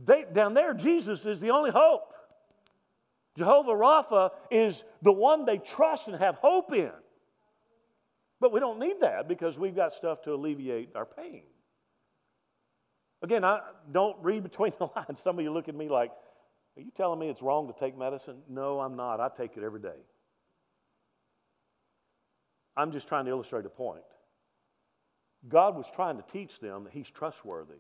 [0.05, 2.13] They, down there, Jesus is the only hope.
[3.37, 6.91] Jehovah Rapha is the one they trust and have hope in.
[8.41, 11.43] But we don't need that because we've got stuff to alleviate our pain.
[13.23, 15.19] Again, I don't read between the lines.
[15.21, 16.11] Some of you look at me like,
[16.77, 18.39] are you telling me it's wrong to take medicine?
[18.49, 19.21] No, I'm not.
[19.21, 19.99] I take it every day.
[22.77, 24.05] I'm just trying to illustrate a point.
[25.47, 27.75] God was trying to teach them that He's trustworthy.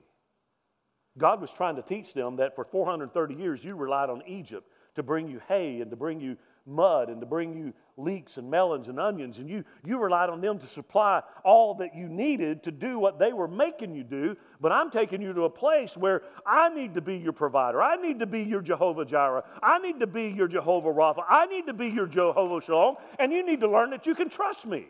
[1.17, 5.03] God was trying to teach them that for 430 years you relied on Egypt to
[5.03, 8.89] bring you hay and to bring you mud and to bring you leeks and melons
[8.89, 9.39] and onions.
[9.39, 13.19] And you, you relied on them to supply all that you needed to do what
[13.19, 14.37] they were making you do.
[14.61, 17.83] But I'm taking you to a place where I need to be your provider.
[17.83, 19.45] I need to be your Jehovah Jireh.
[19.63, 21.25] I need to be your Jehovah Rapha.
[21.29, 22.97] I need to be your Jehovah Shalom.
[23.19, 24.89] And you need to learn that you can trust me.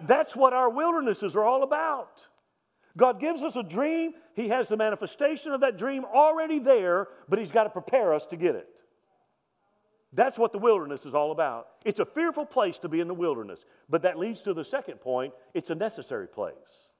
[0.00, 2.26] That's what our wildernesses are all about.
[2.96, 4.12] God gives us a dream.
[4.34, 8.26] He has the manifestation of that dream already there, but He's got to prepare us
[8.26, 8.68] to get it.
[10.12, 11.66] That's what the wilderness is all about.
[11.84, 15.00] It's a fearful place to be in the wilderness, but that leads to the second
[15.00, 16.92] point it's a necessary place.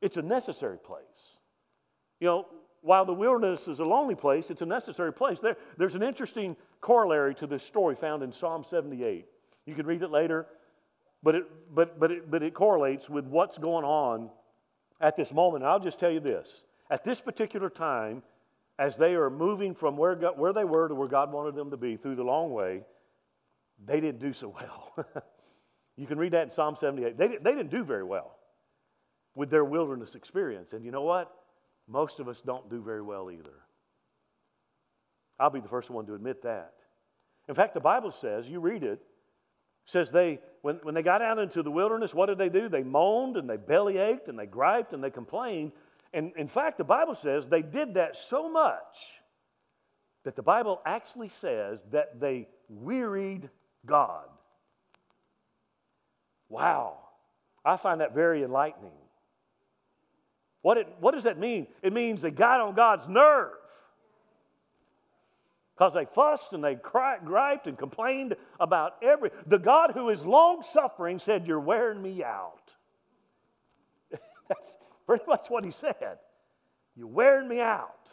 [0.00, 1.38] It's a necessary place.
[2.20, 2.46] You know,
[2.82, 5.40] while the wilderness is a lonely place, it's a necessary place.
[5.40, 9.26] There, there's an interesting corollary to this story found in Psalm 78.
[9.64, 10.46] You can read it later.
[11.26, 14.30] But it, but, but, it, but it correlates with what's going on
[15.00, 15.64] at this moment.
[15.64, 18.22] And I'll just tell you this at this particular time,
[18.78, 21.72] as they are moving from where, God, where they were to where God wanted them
[21.72, 22.84] to be through the long way,
[23.84, 25.04] they didn't do so well.
[25.96, 27.18] you can read that in Psalm 78.
[27.18, 28.36] They, they didn't do very well
[29.34, 30.74] with their wilderness experience.
[30.74, 31.34] And you know what?
[31.88, 33.64] Most of us don't do very well either.
[35.40, 36.74] I'll be the first one to admit that.
[37.48, 39.02] In fact, the Bible says, you read it,
[39.86, 42.68] says they when, when they got out into the wilderness what did they do?
[42.68, 45.72] They moaned and they belly ached and they griped and they complained.
[46.12, 49.20] And in fact the bible says they did that so much
[50.24, 53.48] that the bible actually says that they wearied
[53.86, 54.26] god.
[56.48, 56.98] Wow.
[57.64, 58.92] I find that very enlightening.
[60.62, 61.68] What, it, what does that mean?
[61.82, 63.52] It means they got on god's nerve
[65.76, 69.30] because they fussed and they cried, griped and complained about every.
[69.46, 72.74] The God who is long suffering said, You're wearing me out.
[74.48, 76.18] That's pretty much what he said.
[76.96, 78.10] You're wearing me out.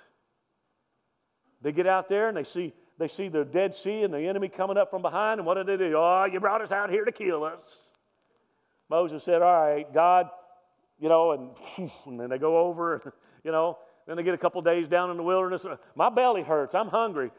[1.61, 4.49] They get out there and they see, they see the Dead Sea and the enemy
[4.49, 5.95] coming up from behind, and what did they do?
[5.95, 7.89] Oh, you brought us out here to kill us.
[8.89, 10.27] Moses said, All right, God,
[10.99, 13.13] you know, and, and then they go over,
[13.45, 15.65] you know, then they get a couple days down in the wilderness.
[15.95, 16.75] My belly hurts.
[16.75, 17.31] I'm hungry.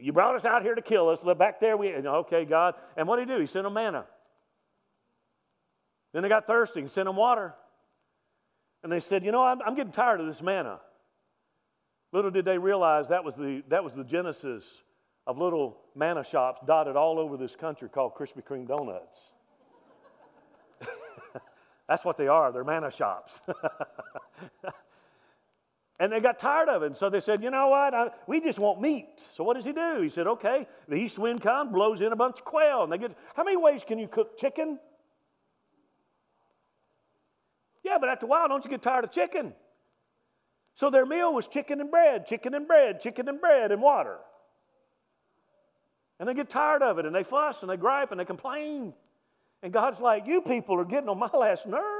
[0.00, 1.22] You brought us out here to kill us.
[1.24, 2.74] Look Back there, we, okay, God.
[2.96, 3.40] And what did he do?
[3.40, 4.04] He sent them manna.
[6.12, 7.54] Then they got thirsty and sent them water.
[8.82, 10.80] And they said, You know, I'm, I'm getting tired of this manna.
[12.12, 14.82] Little did they realize that was the, that was the genesis
[15.26, 19.32] of little manna shops dotted all over this country called Krispy Kreme Donuts.
[21.88, 23.40] That's what they are, they're manna shops.
[26.00, 26.86] and they got tired of it.
[26.86, 27.92] And so they said, you know what?
[27.92, 29.22] I, we just want meat.
[29.34, 30.00] So what does he do?
[30.00, 32.82] He said, okay, the east wind comes, blows in a bunch of quail.
[32.82, 34.80] And they get, how many ways can you cook chicken?
[37.84, 39.52] Yeah, but after a while, don't you get tired of chicken?
[40.74, 44.16] So their meal was chicken and bread, chicken and bread, chicken and bread and water.
[46.18, 48.94] And they get tired of it and they fuss and they gripe and they complain.
[49.62, 51.99] And God's like, You people are getting on my last nerve.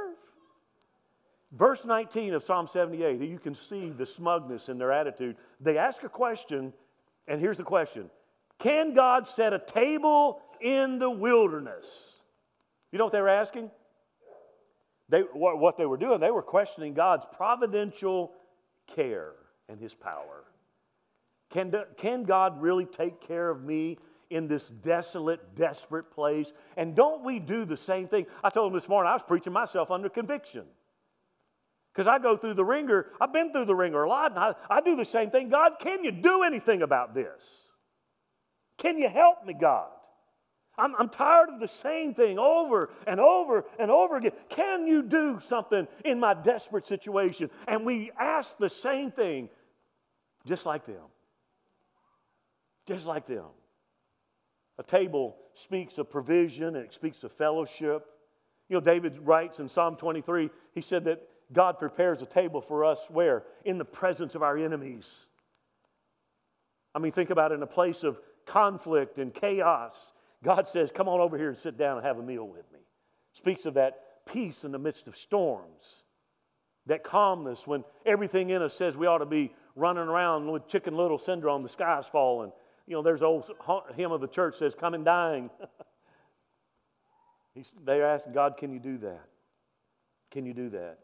[1.51, 5.35] Verse 19 of Psalm 78, you can see the smugness in their attitude.
[5.59, 6.71] They ask a question,
[7.27, 8.09] and here's the question
[8.59, 12.21] Can God set a table in the wilderness?
[12.91, 13.69] You know what they were asking?
[15.09, 18.31] They, what they were doing, they were questioning God's providential
[18.87, 19.33] care
[19.67, 20.45] and his power.
[21.49, 23.97] Can, can God really take care of me
[24.29, 26.53] in this desolate, desperate place?
[26.77, 28.25] And don't we do the same thing?
[28.41, 30.63] I told him this morning, I was preaching myself under conviction.
[31.93, 34.55] Because I go through the wringer, I've been through the wringer a lot, and I,
[34.69, 35.49] I do the same thing.
[35.49, 37.67] God, can you do anything about this?
[38.77, 39.89] Can you help me, God?
[40.77, 44.31] I'm, I'm tired of the same thing over and over and over again.
[44.49, 47.49] Can you do something in my desperate situation?
[47.67, 49.49] And we ask the same thing
[50.45, 51.03] just like them.
[52.87, 53.45] Just like them.
[54.79, 58.07] A table speaks of provision and it speaks of fellowship.
[58.69, 61.21] You know, David writes in Psalm 23, he said that
[61.53, 63.43] God prepares a table for us where?
[63.65, 65.25] In the presence of our enemies.
[66.95, 71.07] I mean, think about it in a place of conflict and chaos God says, Come
[71.07, 72.79] on over here and sit down and have a meal with me.
[73.33, 76.03] Speaks of that peace in the midst of storms,
[76.87, 80.95] that calmness when everything in us says we ought to be running around with chicken
[80.95, 82.51] little syndrome, the sky's falling.
[82.87, 83.49] You know, there's old
[83.95, 85.49] hymn of the church says, Come and dine.
[87.83, 89.25] They're asking God, Can you do that?
[90.31, 90.99] Can you do that?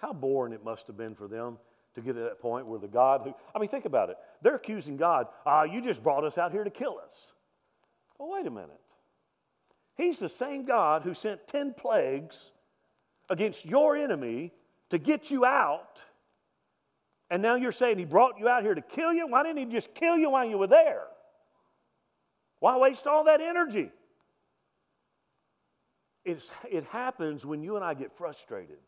[0.00, 1.58] How boring it must have been for them
[1.94, 4.16] to get to that point where the God who, I mean, think about it.
[4.42, 7.32] They're accusing God, ah, you just brought us out here to kill us.
[8.18, 8.80] Well, wait a minute.
[9.96, 12.52] He's the same God who sent 10 plagues
[13.28, 14.52] against your enemy
[14.90, 16.02] to get you out.
[17.30, 19.26] And now you're saying he brought you out here to kill you?
[19.26, 21.04] Why didn't he just kill you while you were there?
[22.58, 23.90] Why waste all that energy?
[26.24, 28.78] It's, it happens when you and I get frustrated.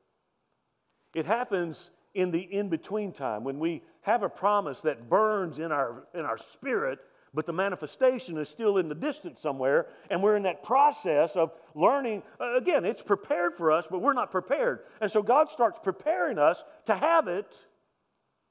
[1.14, 5.72] It happens in the in between time when we have a promise that burns in
[5.72, 7.00] our, in our spirit
[7.34, 11.52] but the manifestation is still in the distance somewhere, and we're in that process of
[11.74, 12.22] learning.
[12.38, 14.80] Uh, again, it's prepared for us, but we're not prepared.
[15.00, 17.66] And so God starts preparing us to have it,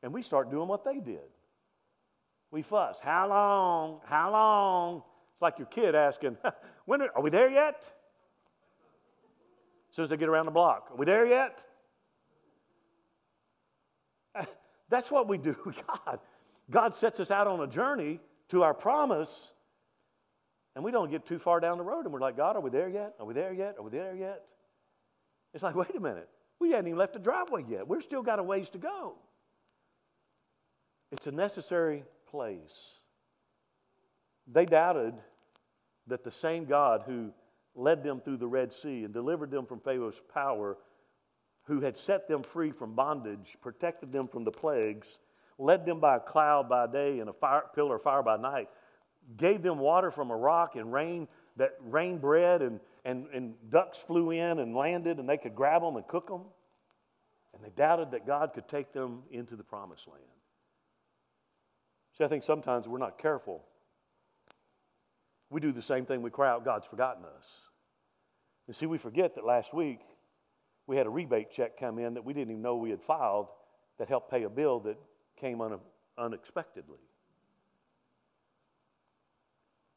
[0.02, 1.20] and we start doing what they did.
[2.50, 3.00] We fuss.
[3.00, 4.02] How long?
[4.06, 5.04] How long?
[5.34, 6.38] It's like your kid asking,
[6.86, 7.84] when are, are we there yet?
[9.92, 11.64] As soon as they get around the block, are we there yet?
[14.92, 15.56] That's what we do.
[15.88, 16.20] God,
[16.70, 19.52] God sets us out on a journey to our promise,
[20.76, 22.70] and we don't get too far down the road, and we're like, God, are we
[22.70, 23.16] there yet?
[23.20, 23.76] Are we there yet?
[23.80, 24.44] Are we there yet?
[25.54, 26.30] It's like, wait a minute.
[26.60, 27.88] We hadn't even left the driveway yet.
[27.88, 29.16] We've still got a ways to go.
[31.12, 33.00] It's a necessary place.
[34.46, 35.14] They doubted
[36.08, 37.32] that the same God who
[37.76, 40.78] led them through the Red Sea and delivered them from Pharaoh's power,
[41.64, 45.20] who had set them free from bondage, protected them from the plagues,
[45.58, 48.68] led them by a cloud by day and a fire, pillar of fire by night,
[49.38, 54.00] gave them water from a rock and rain that rained bread, and, and, and ducks
[54.00, 56.42] flew in and landed, and they could grab them and cook them.
[57.54, 60.24] And they doubted that God could take them into the promised land.
[62.18, 63.64] See, I think sometimes we're not careful.
[65.50, 66.22] We do the same thing.
[66.22, 67.48] We cry out, God's forgotten us.
[68.68, 70.00] And see, we forget that last week
[70.92, 73.48] we had a rebate check come in that we didn't even know we had filed
[73.98, 74.98] that helped pay a bill that
[75.40, 75.80] came un-
[76.18, 77.00] unexpectedly.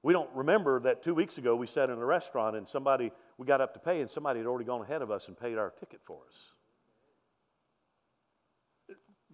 [0.05, 3.45] We don't remember that two weeks ago we sat in a restaurant and somebody, we
[3.45, 5.71] got up to pay and somebody had already gone ahead of us and paid our
[5.71, 6.53] ticket for us.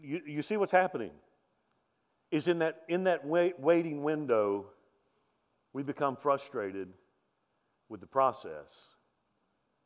[0.03, 1.11] You, you see what's happening?
[2.31, 4.69] Is in that, in that wait, waiting window,
[5.75, 6.89] we become frustrated
[7.91, 8.90] with the process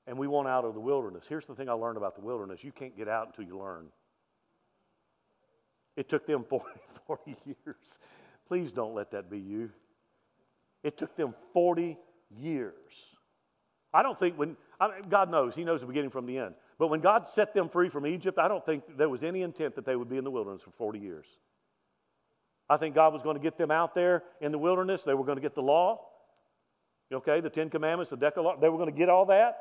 [0.07, 1.25] and we want out of the wilderness.
[1.29, 3.87] Here's the thing I learned about the wilderness you can't get out until you learn.
[5.97, 6.65] It took them 40,
[7.07, 7.99] 40 years.
[8.49, 9.71] Please don't let that be you.
[10.83, 11.97] It took them 40
[12.39, 13.17] years.
[13.93, 16.55] I don't think when, I mean, God knows, He knows the beginning from the end.
[16.79, 19.77] But when God set them free from Egypt, I don't think there was any intent
[19.77, 21.27] that they would be in the wilderness for 40 years.
[22.69, 25.05] I think God was going to get them out there in the wilderness.
[25.05, 26.01] They were going to get the law,
[27.13, 28.61] okay, the Ten Commandments, the Decalogue.
[28.61, 29.59] They were going to get all that.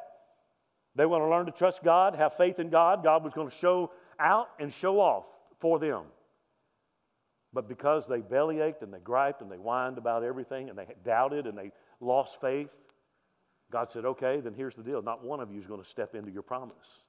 [0.95, 3.03] They want to learn to trust God, have faith in God.
[3.03, 5.25] God was going to show out and show off
[5.59, 6.03] for them.
[7.51, 10.87] But because they belly ached and they griped and they whined about everything and they
[11.03, 12.69] doubted and they lost faith,
[13.71, 15.01] God said, okay, then here's the deal.
[15.01, 17.01] Not one of you is going to step into your promise.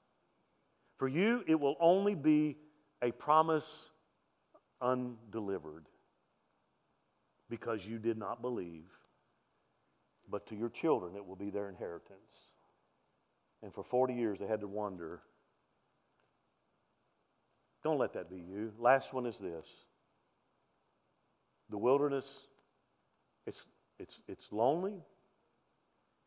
[0.96, 2.56] For you, it will only be
[3.02, 3.90] a promise
[4.80, 5.86] undelivered
[7.50, 8.86] because you did not believe,
[10.30, 12.53] but to your children it will be their inheritance.
[13.64, 15.22] And for 40 years they had to wonder.
[17.82, 18.72] Don't let that be you.
[18.78, 19.66] Last one is this
[21.70, 22.42] the wilderness,
[23.46, 23.64] it's,
[23.98, 25.02] it's, it's lonely,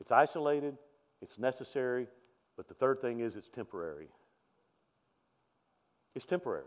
[0.01, 0.77] it's isolated,
[1.21, 2.07] it's necessary,
[2.57, 4.07] but the third thing is it's temporary.
[6.15, 6.65] It's temporary.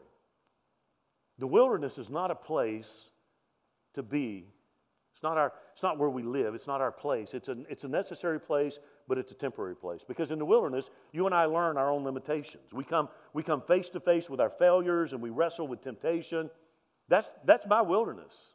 [1.38, 3.10] The wilderness is not a place
[3.94, 4.46] to be.
[5.20, 6.54] It's not, our, it's not where we live.
[6.54, 7.34] It's not our place.
[7.34, 10.00] It's a, it's a necessary place, but it's a temporary place.
[10.08, 12.72] Because in the wilderness, you and I learn our own limitations.
[12.72, 16.48] We come, we come face to face with our failures and we wrestle with temptation.
[17.08, 18.54] That's, that's my wilderness.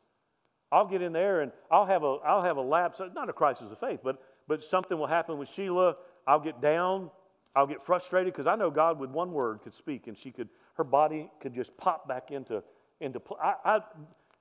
[0.72, 3.72] I'll get in there and I'll have a, I'll have a lapse, not a crisis
[3.72, 5.98] of faith, but, but something will happen with Sheila.
[6.26, 7.12] I'll get down.
[7.56, 10.50] I'll get frustrated because I know God with one word could speak and she could,
[10.78, 12.64] her body could just pop back into
[13.00, 13.22] into.
[13.42, 13.80] I, I,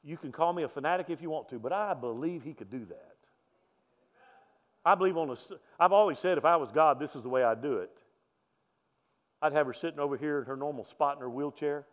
[0.04, 2.70] you can call me a fanatic if you want to, but I believe he could
[2.70, 3.16] do that.
[4.84, 5.36] I believe on a,
[5.80, 7.90] I've always said if I was God, this is the way I'd do it.
[9.40, 11.86] I'd have her sitting over here in her normal spot in her wheelchair.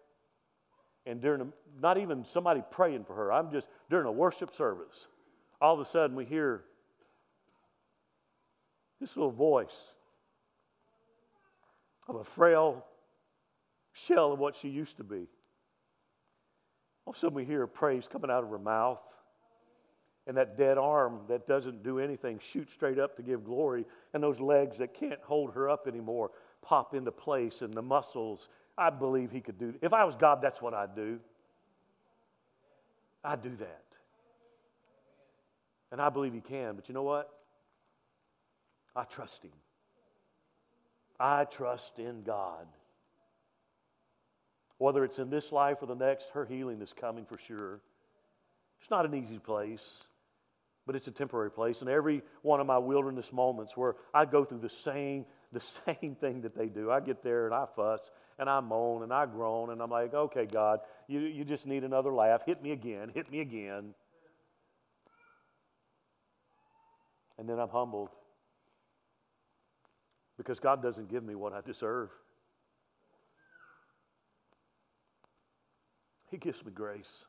[1.05, 1.47] And during a,
[1.81, 5.07] not even somebody praying for her, I'm just during a worship service,
[5.61, 6.65] all of a sudden we hear
[8.99, 9.95] this little voice
[12.07, 12.85] of a frail
[13.93, 15.27] shell of what she used to be.
[17.05, 19.01] All of a sudden, we hear a praise coming out of her mouth,
[20.27, 24.21] and that dead arm that doesn't do anything shoots straight up to give glory, and
[24.21, 26.31] those legs that can't hold her up anymore
[26.61, 28.47] pop into place, and the muscles.
[28.77, 29.73] I believe he could do.
[29.81, 31.19] If I was God, that's what I'd do.
[33.23, 33.83] I'd do that.
[35.91, 37.29] And I believe he can, but you know what?
[38.95, 39.51] I trust him.
[41.19, 42.67] I trust in God.
[44.81, 47.79] Whether it's in this life or the next, her healing is coming for sure.
[48.79, 50.03] It's not an easy place,
[50.87, 51.81] but it's a temporary place.
[51.81, 56.15] And every one of my wilderness moments where I go through the same, the same
[56.19, 58.09] thing that they do, I get there and I fuss
[58.39, 61.83] and I moan and I groan and I'm like, okay, God, you, you just need
[61.83, 62.41] another laugh.
[62.47, 63.93] Hit me again, hit me again.
[67.37, 68.09] And then I'm humbled
[70.37, 72.09] because God doesn't give me what I deserve.
[76.31, 77.25] He gives me grace.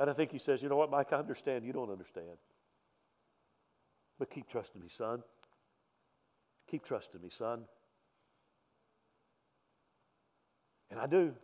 [0.00, 1.64] And I think he says, you know what, Mike, I understand.
[1.64, 2.38] You don't understand.
[4.18, 5.22] But keep trusting me, son.
[6.70, 7.64] Keep trusting me, son.
[10.90, 11.34] And I do.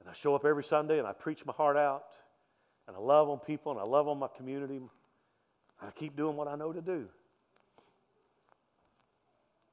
[0.00, 2.12] And I show up every Sunday and I preach my heart out.
[2.86, 4.76] And I love on people and I love on my community.
[4.76, 4.88] And
[5.82, 7.06] I keep doing what I know to do.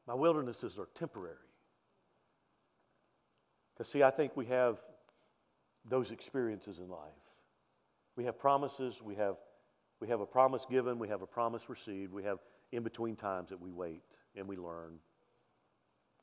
[0.07, 1.37] My wildernesses are temporary.
[3.75, 4.77] Because, see, I think we have
[5.87, 6.99] those experiences in life.
[8.15, 9.35] We have promises, we have,
[9.99, 12.39] we have a promise given, we have a promise received, we have
[12.71, 14.03] in between times that we wait
[14.35, 14.99] and we learn.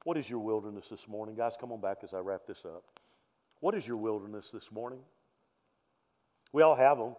[0.04, 1.36] What is your wilderness this morning?
[1.36, 2.84] Guys, come on back as I wrap this up.
[3.60, 5.00] What is your wilderness this morning?
[6.52, 7.14] We all have them.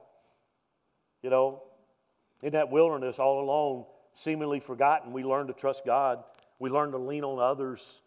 [1.21, 1.63] You know,
[2.43, 6.23] in that wilderness, all alone, seemingly forgotten, we learn to trust God.
[6.59, 8.01] We learn to lean on others.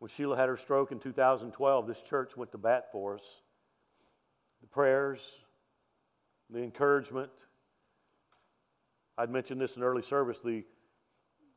[0.00, 3.42] When Sheila had her stroke in 2012, this church went to bat for us.
[4.62, 5.20] The prayers,
[6.48, 7.30] the encouragement.
[9.18, 10.40] I'd mentioned this in early service.
[10.40, 10.64] The,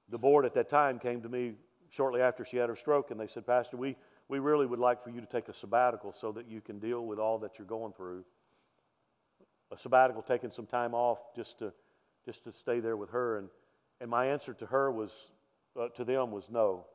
[0.10, 1.54] the board at that time came to me
[1.90, 3.96] shortly after she had her stroke, and they said, Pastor, we,
[4.28, 7.06] we really would like for you to take a sabbatical so that you can deal
[7.06, 8.26] with all that you're going through.
[9.72, 11.72] A sabbatical, taking some time off just to,
[12.26, 13.38] just to stay there with her.
[13.38, 13.48] And,
[14.02, 15.12] and my answer to her was,
[15.80, 16.88] uh, to them was no.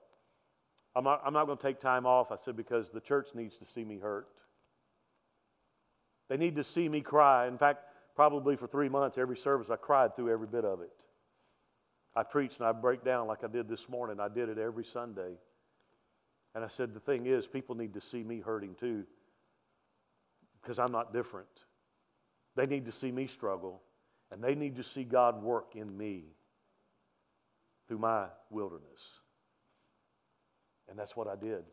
[0.99, 2.32] I'm not, I'm not going to take time off.
[2.32, 4.26] I said, because the church needs to see me hurt.
[6.28, 7.46] They need to see me cry.
[7.46, 7.84] In fact,
[8.16, 11.05] probably for three months, every service, I cried through every bit of it.
[12.16, 14.18] I preached and I break down like I did this morning.
[14.18, 15.34] I did it every Sunday.
[16.57, 19.05] And I said, the thing is, people need to see me hurting too
[20.61, 21.46] because I'm not different.
[22.57, 23.82] They need to see me struggle,
[24.32, 26.24] and they need to see God work in me
[27.86, 29.18] through my wilderness.
[30.89, 31.64] And that's what I did.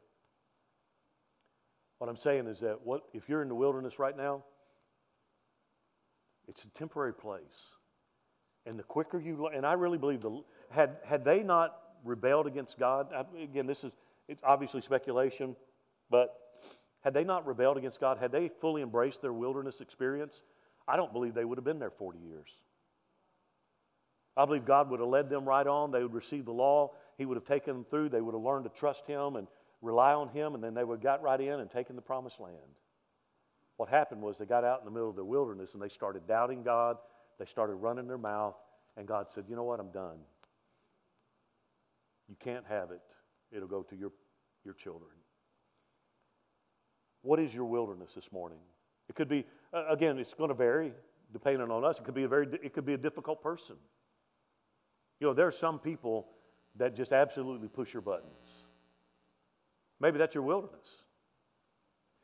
[1.99, 4.43] What I'm saying is that what, if you're in the wilderness right now,
[6.47, 7.41] it's a temporary place.
[8.65, 12.77] And the quicker you, and I really believe, the, had, had they not rebelled against
[12.77, 13.93] God, again, this is
[14.27, 15.55] it's obviously speculation,
[16.09, 16.35] but
[17.01, 20.41] had they not rebelled against God, had they fully embraced their wilderness experience,
[20.87, 22.49] I don't believe they would have been there 40 years.
[24.35, 25.91] I believe God would have led them right on.
[25.91, 26.91] They would receive the law.
[27.17, 28.09] He would have taken them through.
[28.09, 29.47] They would have learned to trust Him and
[29.81, 32.39] rely on Him, and then they would have got right in and taken the promised
[32.39, 32.55] land.
[33.77, 36.27] What happened was they got out in the middle of the wilderness and they started
[36.27, 36.97] doubting God.
[37.39, 38.55] They started running their mouth,
[38.95, 39.79] and God said, You know what?
[39.79, 40.19] I'm done.
[42.29, 43.01] You can't have it,
[43.51, 44.11] it'll go to your,
[44.63, 45.11] your children.
[47.21, 48.59] What is your wilderness this morning?
[49.09, 50.91] It could be, uh, again, it's going to vary
[51.33, 51.99] depending on us.
[51.99, 53.75] It could be a very, it could be a difficult person.
[55.19, 56.27] You know, there are some people
[56.77, 58.65] that just absolutely push your buttons.
[59.99, 61.03] Maybe that's your wilderness.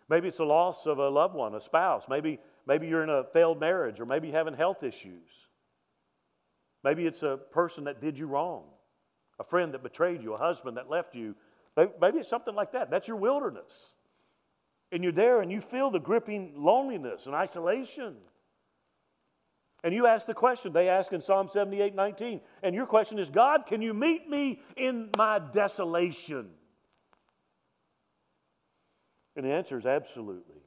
[0.09, 2.05] Maybe it's the loss of a loved one, a spouse.
[2.09, 5.47] Maybe, maybe you're in a failed marriage, or maybe you're having health issues.
[6.83, 8.63] Maybe it's a person that did you wrong,
[9.39, 11.35] a friend that betrayed you, a husband that left you.
[11.77, 12.91] Maybe it's something like that.
[12.91, 13.95] That's your wilderness.
[14.91, 18.17] And you're there and you feel the gripping loneliness and isolation.
[19.83, 22.41] And you ask the question they ask in Psalm 78 19.
[22.61, 26.49] And your question is God, can you meet me in my desolation?
[29.35, 30.61] And the answer is absolutely.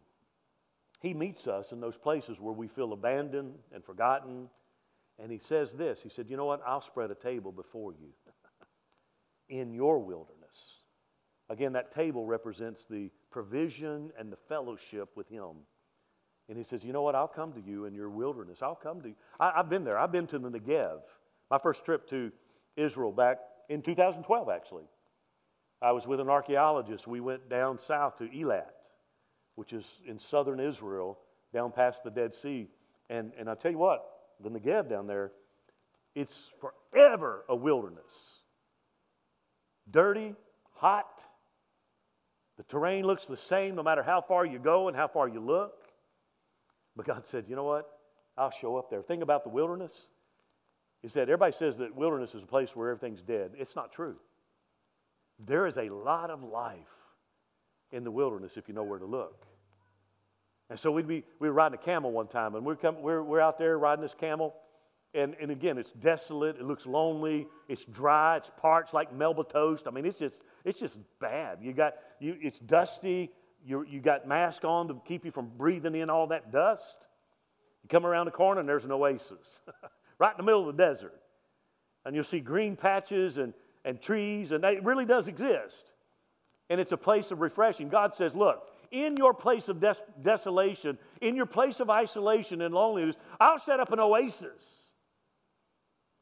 [1.00, 4.48] He meets us in those places where we feel abandoned and forgotten.
[5.18, 6.62] And he says this He said, You know what?
[6.66, 8.08] I'll spread a table before you
[9.48, 10.84] in your wilderness.
[11.50, 15.66] Again, that table represents the provision and the fellowship with Him.
[16.48, 17.14] And He says, You know what?
[17.14, 18.62] I'll come to you in your wilderness.
[18.62, 19.14] I'll come to you.
[19.40, 19.98] I, have been there.
[19.98, 21.00] I've been to the Negev.
[21.50, 22.32] My first trip to
[22.76, 23.38] Israel back
[23.68, 24.84] in 2012, actually.
[25.80, 27.06] I was with an archaeologist.
[27.06, 28.64] We went down south to Eilat,
[29.54, 31.18] which is in southern Israel,
[31.52, 32.68] down past the Dead Sea.
[33.10, 34.04] And, and I tell you what,
[34.42, 35.32] the Negev down there,
[36.14, 38.40] it's forever a wilderness.
[39.90, 40.34] Dirty,
[40.76, 41.24] hot.
[42.56, 45.40] The terrain looks the same no matter how far you go and how far you
[45.40, 45.83] look.
[46.96, 47.88] But God said, you know what?
[48.36, 49.00] I'll show up there.
[49.00, 50.08] The thing about the wilderness
[51.02, 53.52] is that everybody says that wilderness is a place where everything's dead.
[53.58, 54.16] It's not true.
[55.38, 56.78] There is a lot of life
[57.92, 59.46] in the wilderness if you know where to look.
[60.70, 63.22] And so we'd be, we were riding a camel one time, and we're, come, we're,
[63.22, 64.54] we're out there riding this camel.
[65.12, 69.86] And, and again, it's desolate, it looks lonely, it's dry, it's parched like Melba toast.
[69.86, 71.58] I mean, it's just, it's just bad.
[71.60, 73.30] You got, you, it's dusty,
[73.66, 77.06] you, you got mask on to keep you from breathing in all that dust.
[77.82, 79.60] You come around the corner and there's an oasis
[80.18, 81.14] right in the middle of the desert.
[82.04, 83.54] And you'll see green patches and,
[83.84, 85.90] and trees, and it really does exist.
[86.68, 87.88] And it's a place of refreshing.
[87.88, 92.74] God says, Look, in your place of des- desolation, in your place of isolation and
[92.74, 94.90] loneliness, I'll set up an oasis.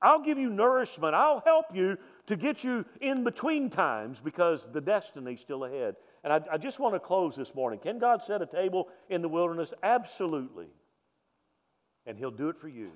[0.00, 1.14] I'll give you nourishment.
[1.14, 5.96] I'll help you to get you in between times because the destiny's still ahead.
[6.24, 7.80] And I, I just want to close this morning.
[7.80, 9.74] Can God set a table in the wilderness?
[9.82, 10.68] Absolutely.
[12.06, 12.92] And He'll do it for you.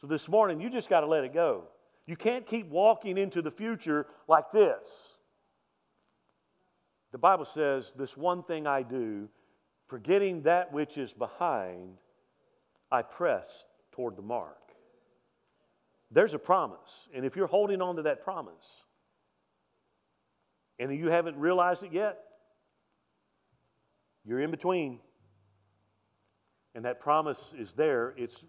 [0.00, 1.64] So this morning, you just got to let it go.
[2.06, 5.14] You can't keep walking into the future like this.
[7.12, 9.28] The Bible says, This one thing I do,
[9.88, 11.98] forgetting that which is behind,
[12.90, 14.56] I press toward the mark.
[16.10, 17.08] There's a promise.
[17.14, 18.84] And if you're holding on to that promise
[20.80, 22.18] and you haven't realized it yet,
[24.24, 24.98] you're in between.
[26.74, 28.46] And that promise is there, it's,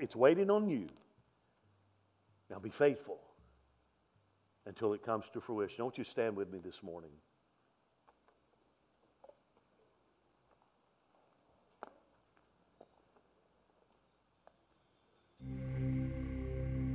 [0.00, 0.86] it's waiting on you.
[2.48, 3.20] Now be faithful
[4.64, 5.78] until it comes to fruition.
[5.78, 7.10] Don't you stand with me this morning?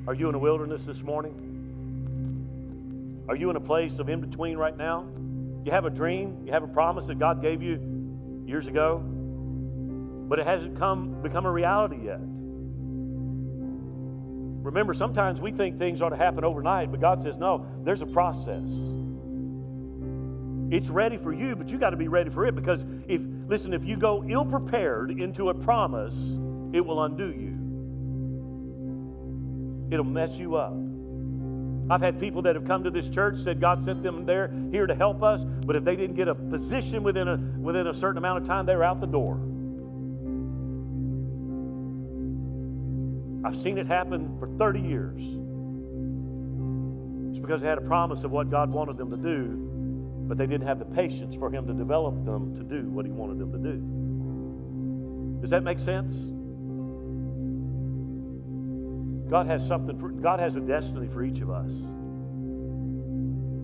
[0.07, 1.48] Are you in a wilderness this morning?
[3.29, 5.07] Are you in a place of in between right now?
[5.63, 9.03] You have a dream, you have a promise that God gave you years ago,
[10.27, 12.21] but it hasn't come become a reality yet.
[14.63, 18.07] Remember, sometimes we think things ought to happen overnight, but God says, no, there's a
[18.07, 18.67] process.
[20.71, 23.75] It's ready for you, but you got to be ready for it because if, listen,
[23.75, 26.35] if you go ill prepared into a promise,
[26.73, 27.57] it will undo you.
[29.91, 30.73] It'll mess you up.
[31.89, 34.85] I've had people that have come to this church said God sent them there here
[34.85, 38.17] to help us, but if they didn't get a position within a within a certain
[38.17, 39.39] amount of time, they're out the door.
[43.43, 45.21] I've seen it happen for 30 years.
[47.31, 50.45] It's because they had a promise of what God wanted them to do, but they
[50.45, 53.51] didn't have the patience for Him to develop them to do what He wanted them
[53.51, 55.41] to do.
[55.41, 56.27] Does that make sense?
[59.29, 61.71] God has something for, God has a destiny for each of us.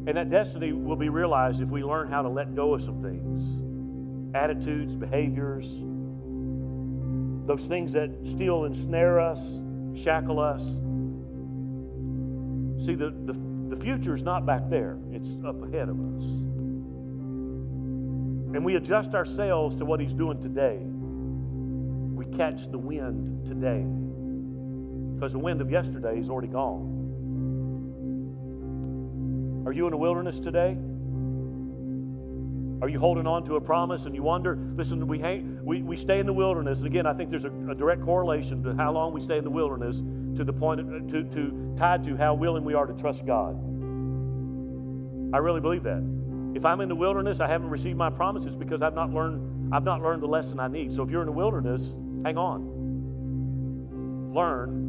[0.08, 3.02] And that destiny will be realized if we learn how to let go of some
[3.02, 3.62] things
[4.36, 5.66] attitudes, behaviors,
[7.48, 9.62] those things that still ensnare us,
[9.94, 10.62] shackle us.
[12.86, 13.40] See, the, the,
[13.70, 16.24] the future is not back there, it's up ahead of us.
[18.54, 20.80] And we adjust ourselves to what He's doing today.
[20.82, 23.86] We catch the wind today
[25.16, 27.04] because the wind of yesterday is already gone.
[29.66, 30.78] Are you in a wilderness today?
[32.82, 34.60] Are you holding on to a promise and you wonder?
[34.76, 36.80] Listen, we, hang, we, we stay in the wilderness.
[36.80, 39.44] And again, I think there's a, a direct correlation to how long we stay in
[39.44, 40.04] the wilderness
[40.36, 43.26] to the point, of, uh, to, to, tied to how willing we are to trust
[43.26, 43.56] God.
[45.34, 46.04] I really believe that.
[46.54, 49.84] If I'm in the wilderness, I haven't received my promises because I've not learned, I've
[49.84, 50.94] not learned the lesson I need.
[50.94, 52.74] So if you're in the wilderness, hang on.
[54.34, 54.85] Learn,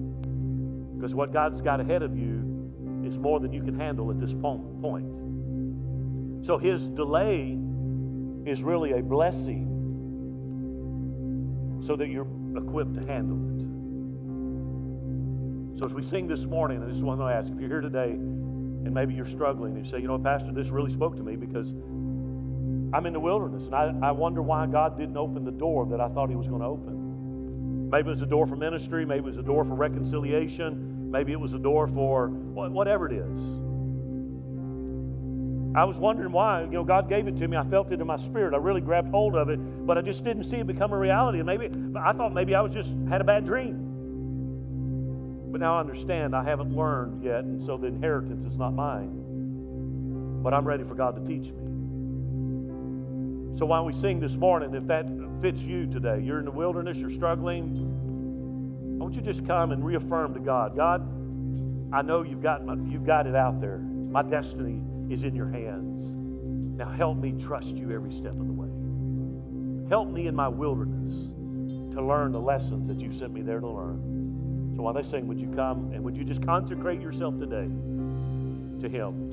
[0.96, 4.34] because what God's got ahead of you is more than you can handle at this
[4.34, 5.16] point.
[6.44, 7.58] So his delay
[8.44, 9.72] is really a blessing
[11.84, 12.26] so that you're
[12.56, 13.66] equipped to handle it.
[15.78, 18.12] So, as we sing this morning, I just want to ask if you're here today
[18.12, 21.36] and maybe you're struggling and you say, you know, Pastor, this really spoke to me
[21.36, 21.72] because
[22.94, 26.00] I'm in the wilderness and I, I wonder why God didn't open the door that
[26.00, 27.05] I thought He was going to open.
[27.96, 31.32] Maybe it was a door for ministry, maybe it was a door for reconciliation, maybe
[31.32, 33.40] it was a door for whatever it is.
[35.74, 36.64] I was wondering why.
[36.64, 37.56] You know, God gave it to me.
[37.56, 38.52] I felt it in my spirit.
[38.52, 41.38] I really grabbed hold of it, but I just didn't see it become a reality.
[41.38, 43.78] And maybe I thought maybe I was just had a bad dream.
[45.50, 50.42] But now I understand I haven't learned yet, and so the inheritance is not mine.
[50.42, 51.75] But I'm ready for God to teach me.
[53.56, 55.06] So while we sing this morning, if that
[55.40, 57.62] fits you today, you're in the wilderness, you're struggling,
[59.00, 61.00] I want you to just come and reaffirm to God, God,
[61.90, 63.78] I know you've got, my, you've got it out there.
[63.78, 66.16] My destiny is in your hands.
[66.76, 69.88] Now help me trust you every step of the way.
[69.88, 71.12] Help me in my wilderness
[71.94, 74.74] to learn the lessons that you sent me there to learn.
[74.76, 77.70] So while they sing, would you come and would you just consecrate yourself today
[78.82, 79.30] to Him?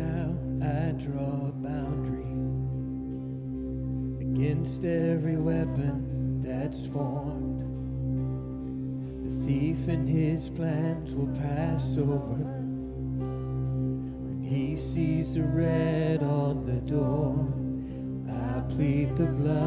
[0.00, 0.32] Now
[0.62, 2.32] I draw a boundary
[4.22, 7.60] against every weapon that's formed.
[9.24, 12.38] The thief and his plans will pass over
[14.24, 17.46] when he sees the red on the door.
[18.30, 19.60] I plead the blood.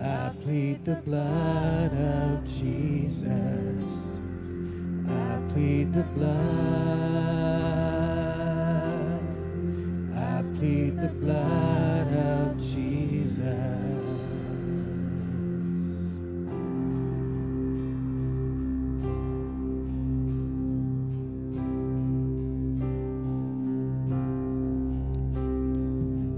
[0.00, 4.03] I plead the blood of Jesus.
[5.08, 6.34] I plead the blood.
[10.16, 13.44] I plead the blood of Jesus.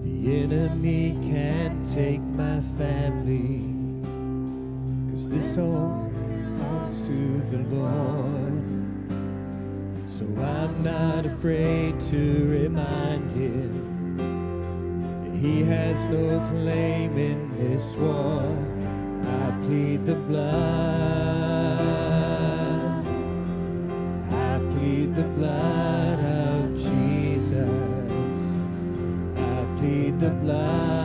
[0.04, 3.62] The enemy can't take my family.
[5.10, 6.05] Cause this home
[7.04, 8.64] to the Lord.
[10.08, 13.72] So I'm not afraid to remind him
[15.40, 18.42] he has no claim in this war.
[19.24, 20.56] I plead the blood.
[24.30, 27.86] I plead the blood of Jesus
[29.36, 30.95] I plead the blood.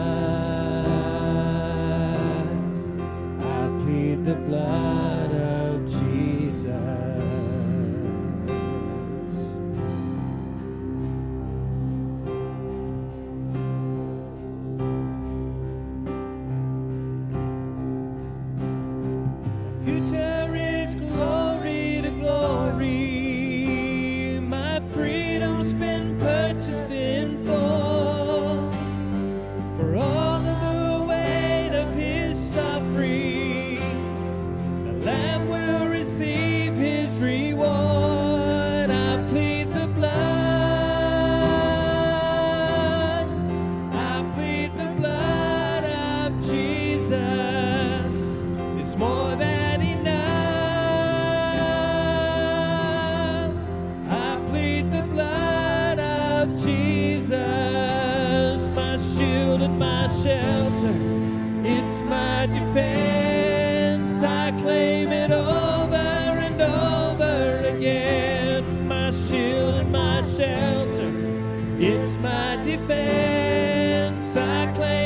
[71.83, 74.37] It's my defense.
[74.37, 75.00] I claim.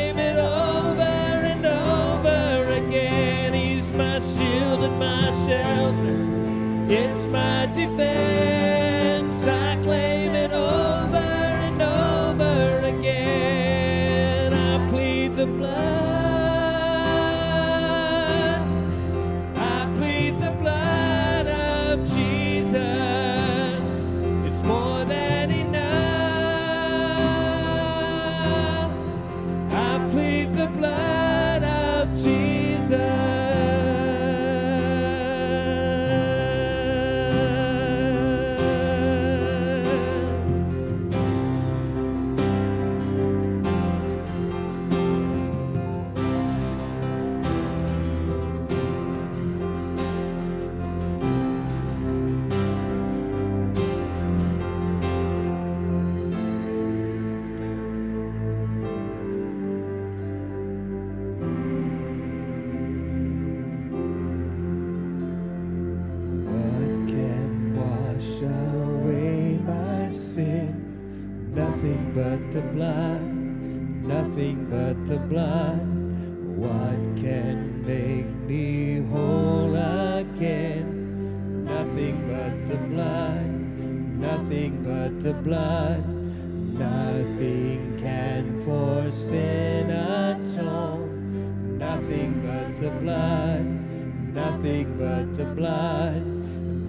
[95.36, 96.25] The blood.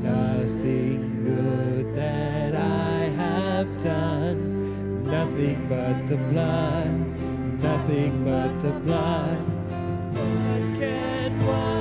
[0.02, 5.04] Nothing good that I have done.
[5.04, 6.90] Nothing but the blood,
[7.60, 9.38] nothing but the blood.
[10.14, 11.75] What can wash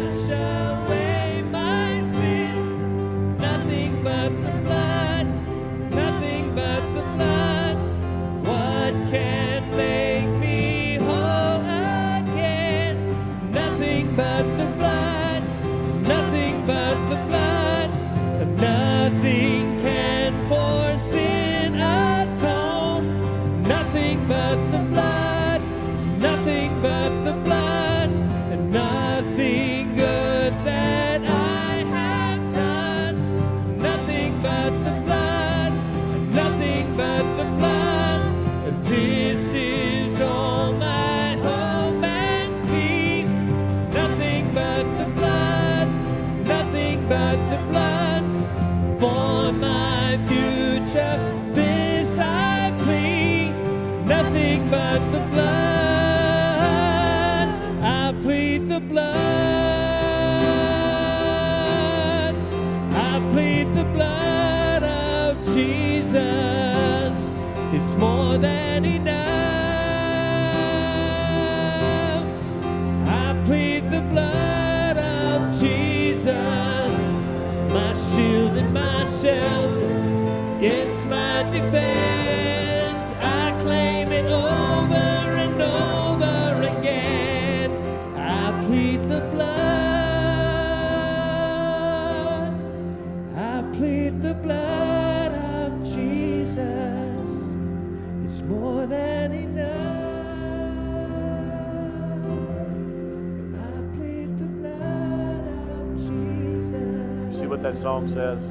[107.66, 108.44] that song says?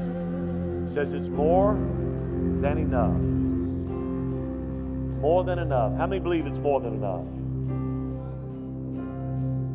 [0.90, 1.74] It says it's more
[2.60, 3.14] than enough.
[5.20, 5.96] More than enough.
[5.96, 7.24] How many believe it's more than enough?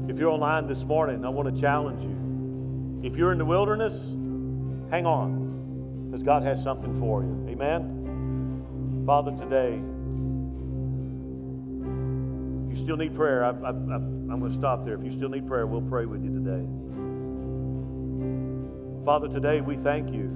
[0.09, 3.07] If you're online this morning, I want to challenge you.
[3.07, 4.09] If you're in the wilderness,
[4.91, 7.47] hang on, because God has something for you.
[7.47, 9.03] Amen?
[9.05, 9.79] Father, today,
[12.69, 14.95] you still need prayer, I, I'm going to stop there.
[14.95, 16.67] If you still need prayer, we'll pray with you today.
[19.09, 20.29] Father, today we thank you.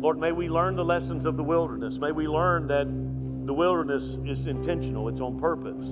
[0.00, 1.98] Lord, may we learn the lessons of the wilderness.
[1.98, 5.86] May we learn that the wilderness is intentional, it's on purpose.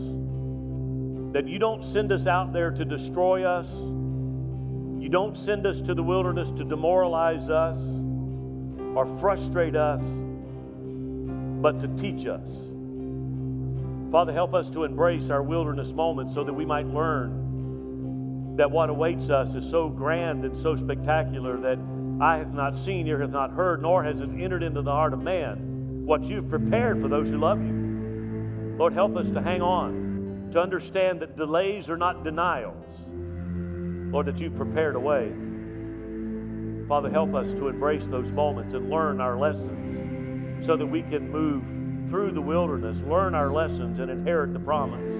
[1.35, 5.93] That you don't send us out there to destroy us, you don't send us to
[5.93, 7.77] the wilderness to demoralize us
[8.97, 10.01] or frustrate us,
[11.61, 12.49] but to teach us.
[14.11, 17.44] Father, help us to embrace our wilderness moments so that we might learn
[18.57, 21.79] that what awaits us is so grand and so spectacular that
[22.21, 25.13] I have not seen, ear hath not heard, nor has it entered into the heart
[25.13, 28.75] of man what you've prepared for those who love you.
[28.79, 33.09] Lord, help us to hang on, to understand that delays are not denials.
[34.13, 35.33] Lord, that you've prepared a way.
[36.89, 41.31] Father, help us to embrace those moments and learn our lessons so that we can
[41.31, 41.65] move
[42.09, 45.11] through the wilderness, learn our lessons, and inherit the promise.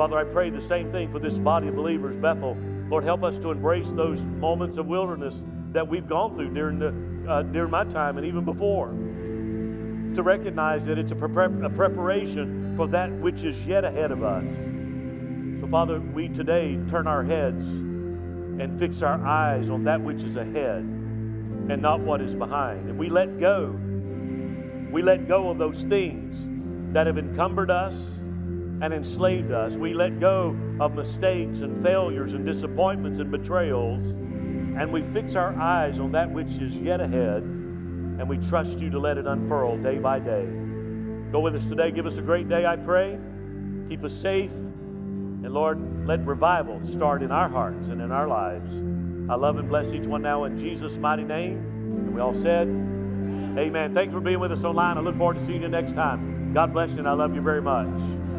[0.00, 2.56] Father, I pray the same thing for this body of believers, Bethel.
[2.88, 7.30] Lord, help us to embrace those moments of wilderness that we've gone through during, the,
[7.30, 8.88] uh, during my time and even before.
[10.14, 14.24] To recognize that it's a, pre- a preparation for that which is yet ahead of
[14.24, 14.48] us.
[15.60, 20.36] So, Father, we today turn our heads and fix our eyes on that which is
[20.36, 22.88] ahead and not what is behind.
[22.88, 23.78] And we let go.
[24.90, 26.38] We let go of those things
[26.94, 28.19] that have encumbered us
[28.80, 29.76] and enslaved us.
[29.76, 34.04] We let go of mistakes and failures and disappointments and betrayals.
[34.04, 37.42] And we fix our eyes on that which is yet ahead.
[37.42, 40.46] And we trust you to let it unfurl day by day.
[41.32, 41.90] Go with us today.
[41.90, 43.18] Give us a great day, I pray.
[43.88, 44.52] Keep us safe.
[44.52, 48.74] And Lord, let revival start in our hearts and in our lives.
[49.30, 51.58] I love and bless each one now in Jesus' mighty name.
[51.58, 52.68] And we all said,
[53.58, 53.94] Amen.
[53.94, 54.96] Thanks for being with us online.
[54.96, 56.52] I look forward to seeing you next time.
[56.52, 58.29] God bless you, and I love you very much.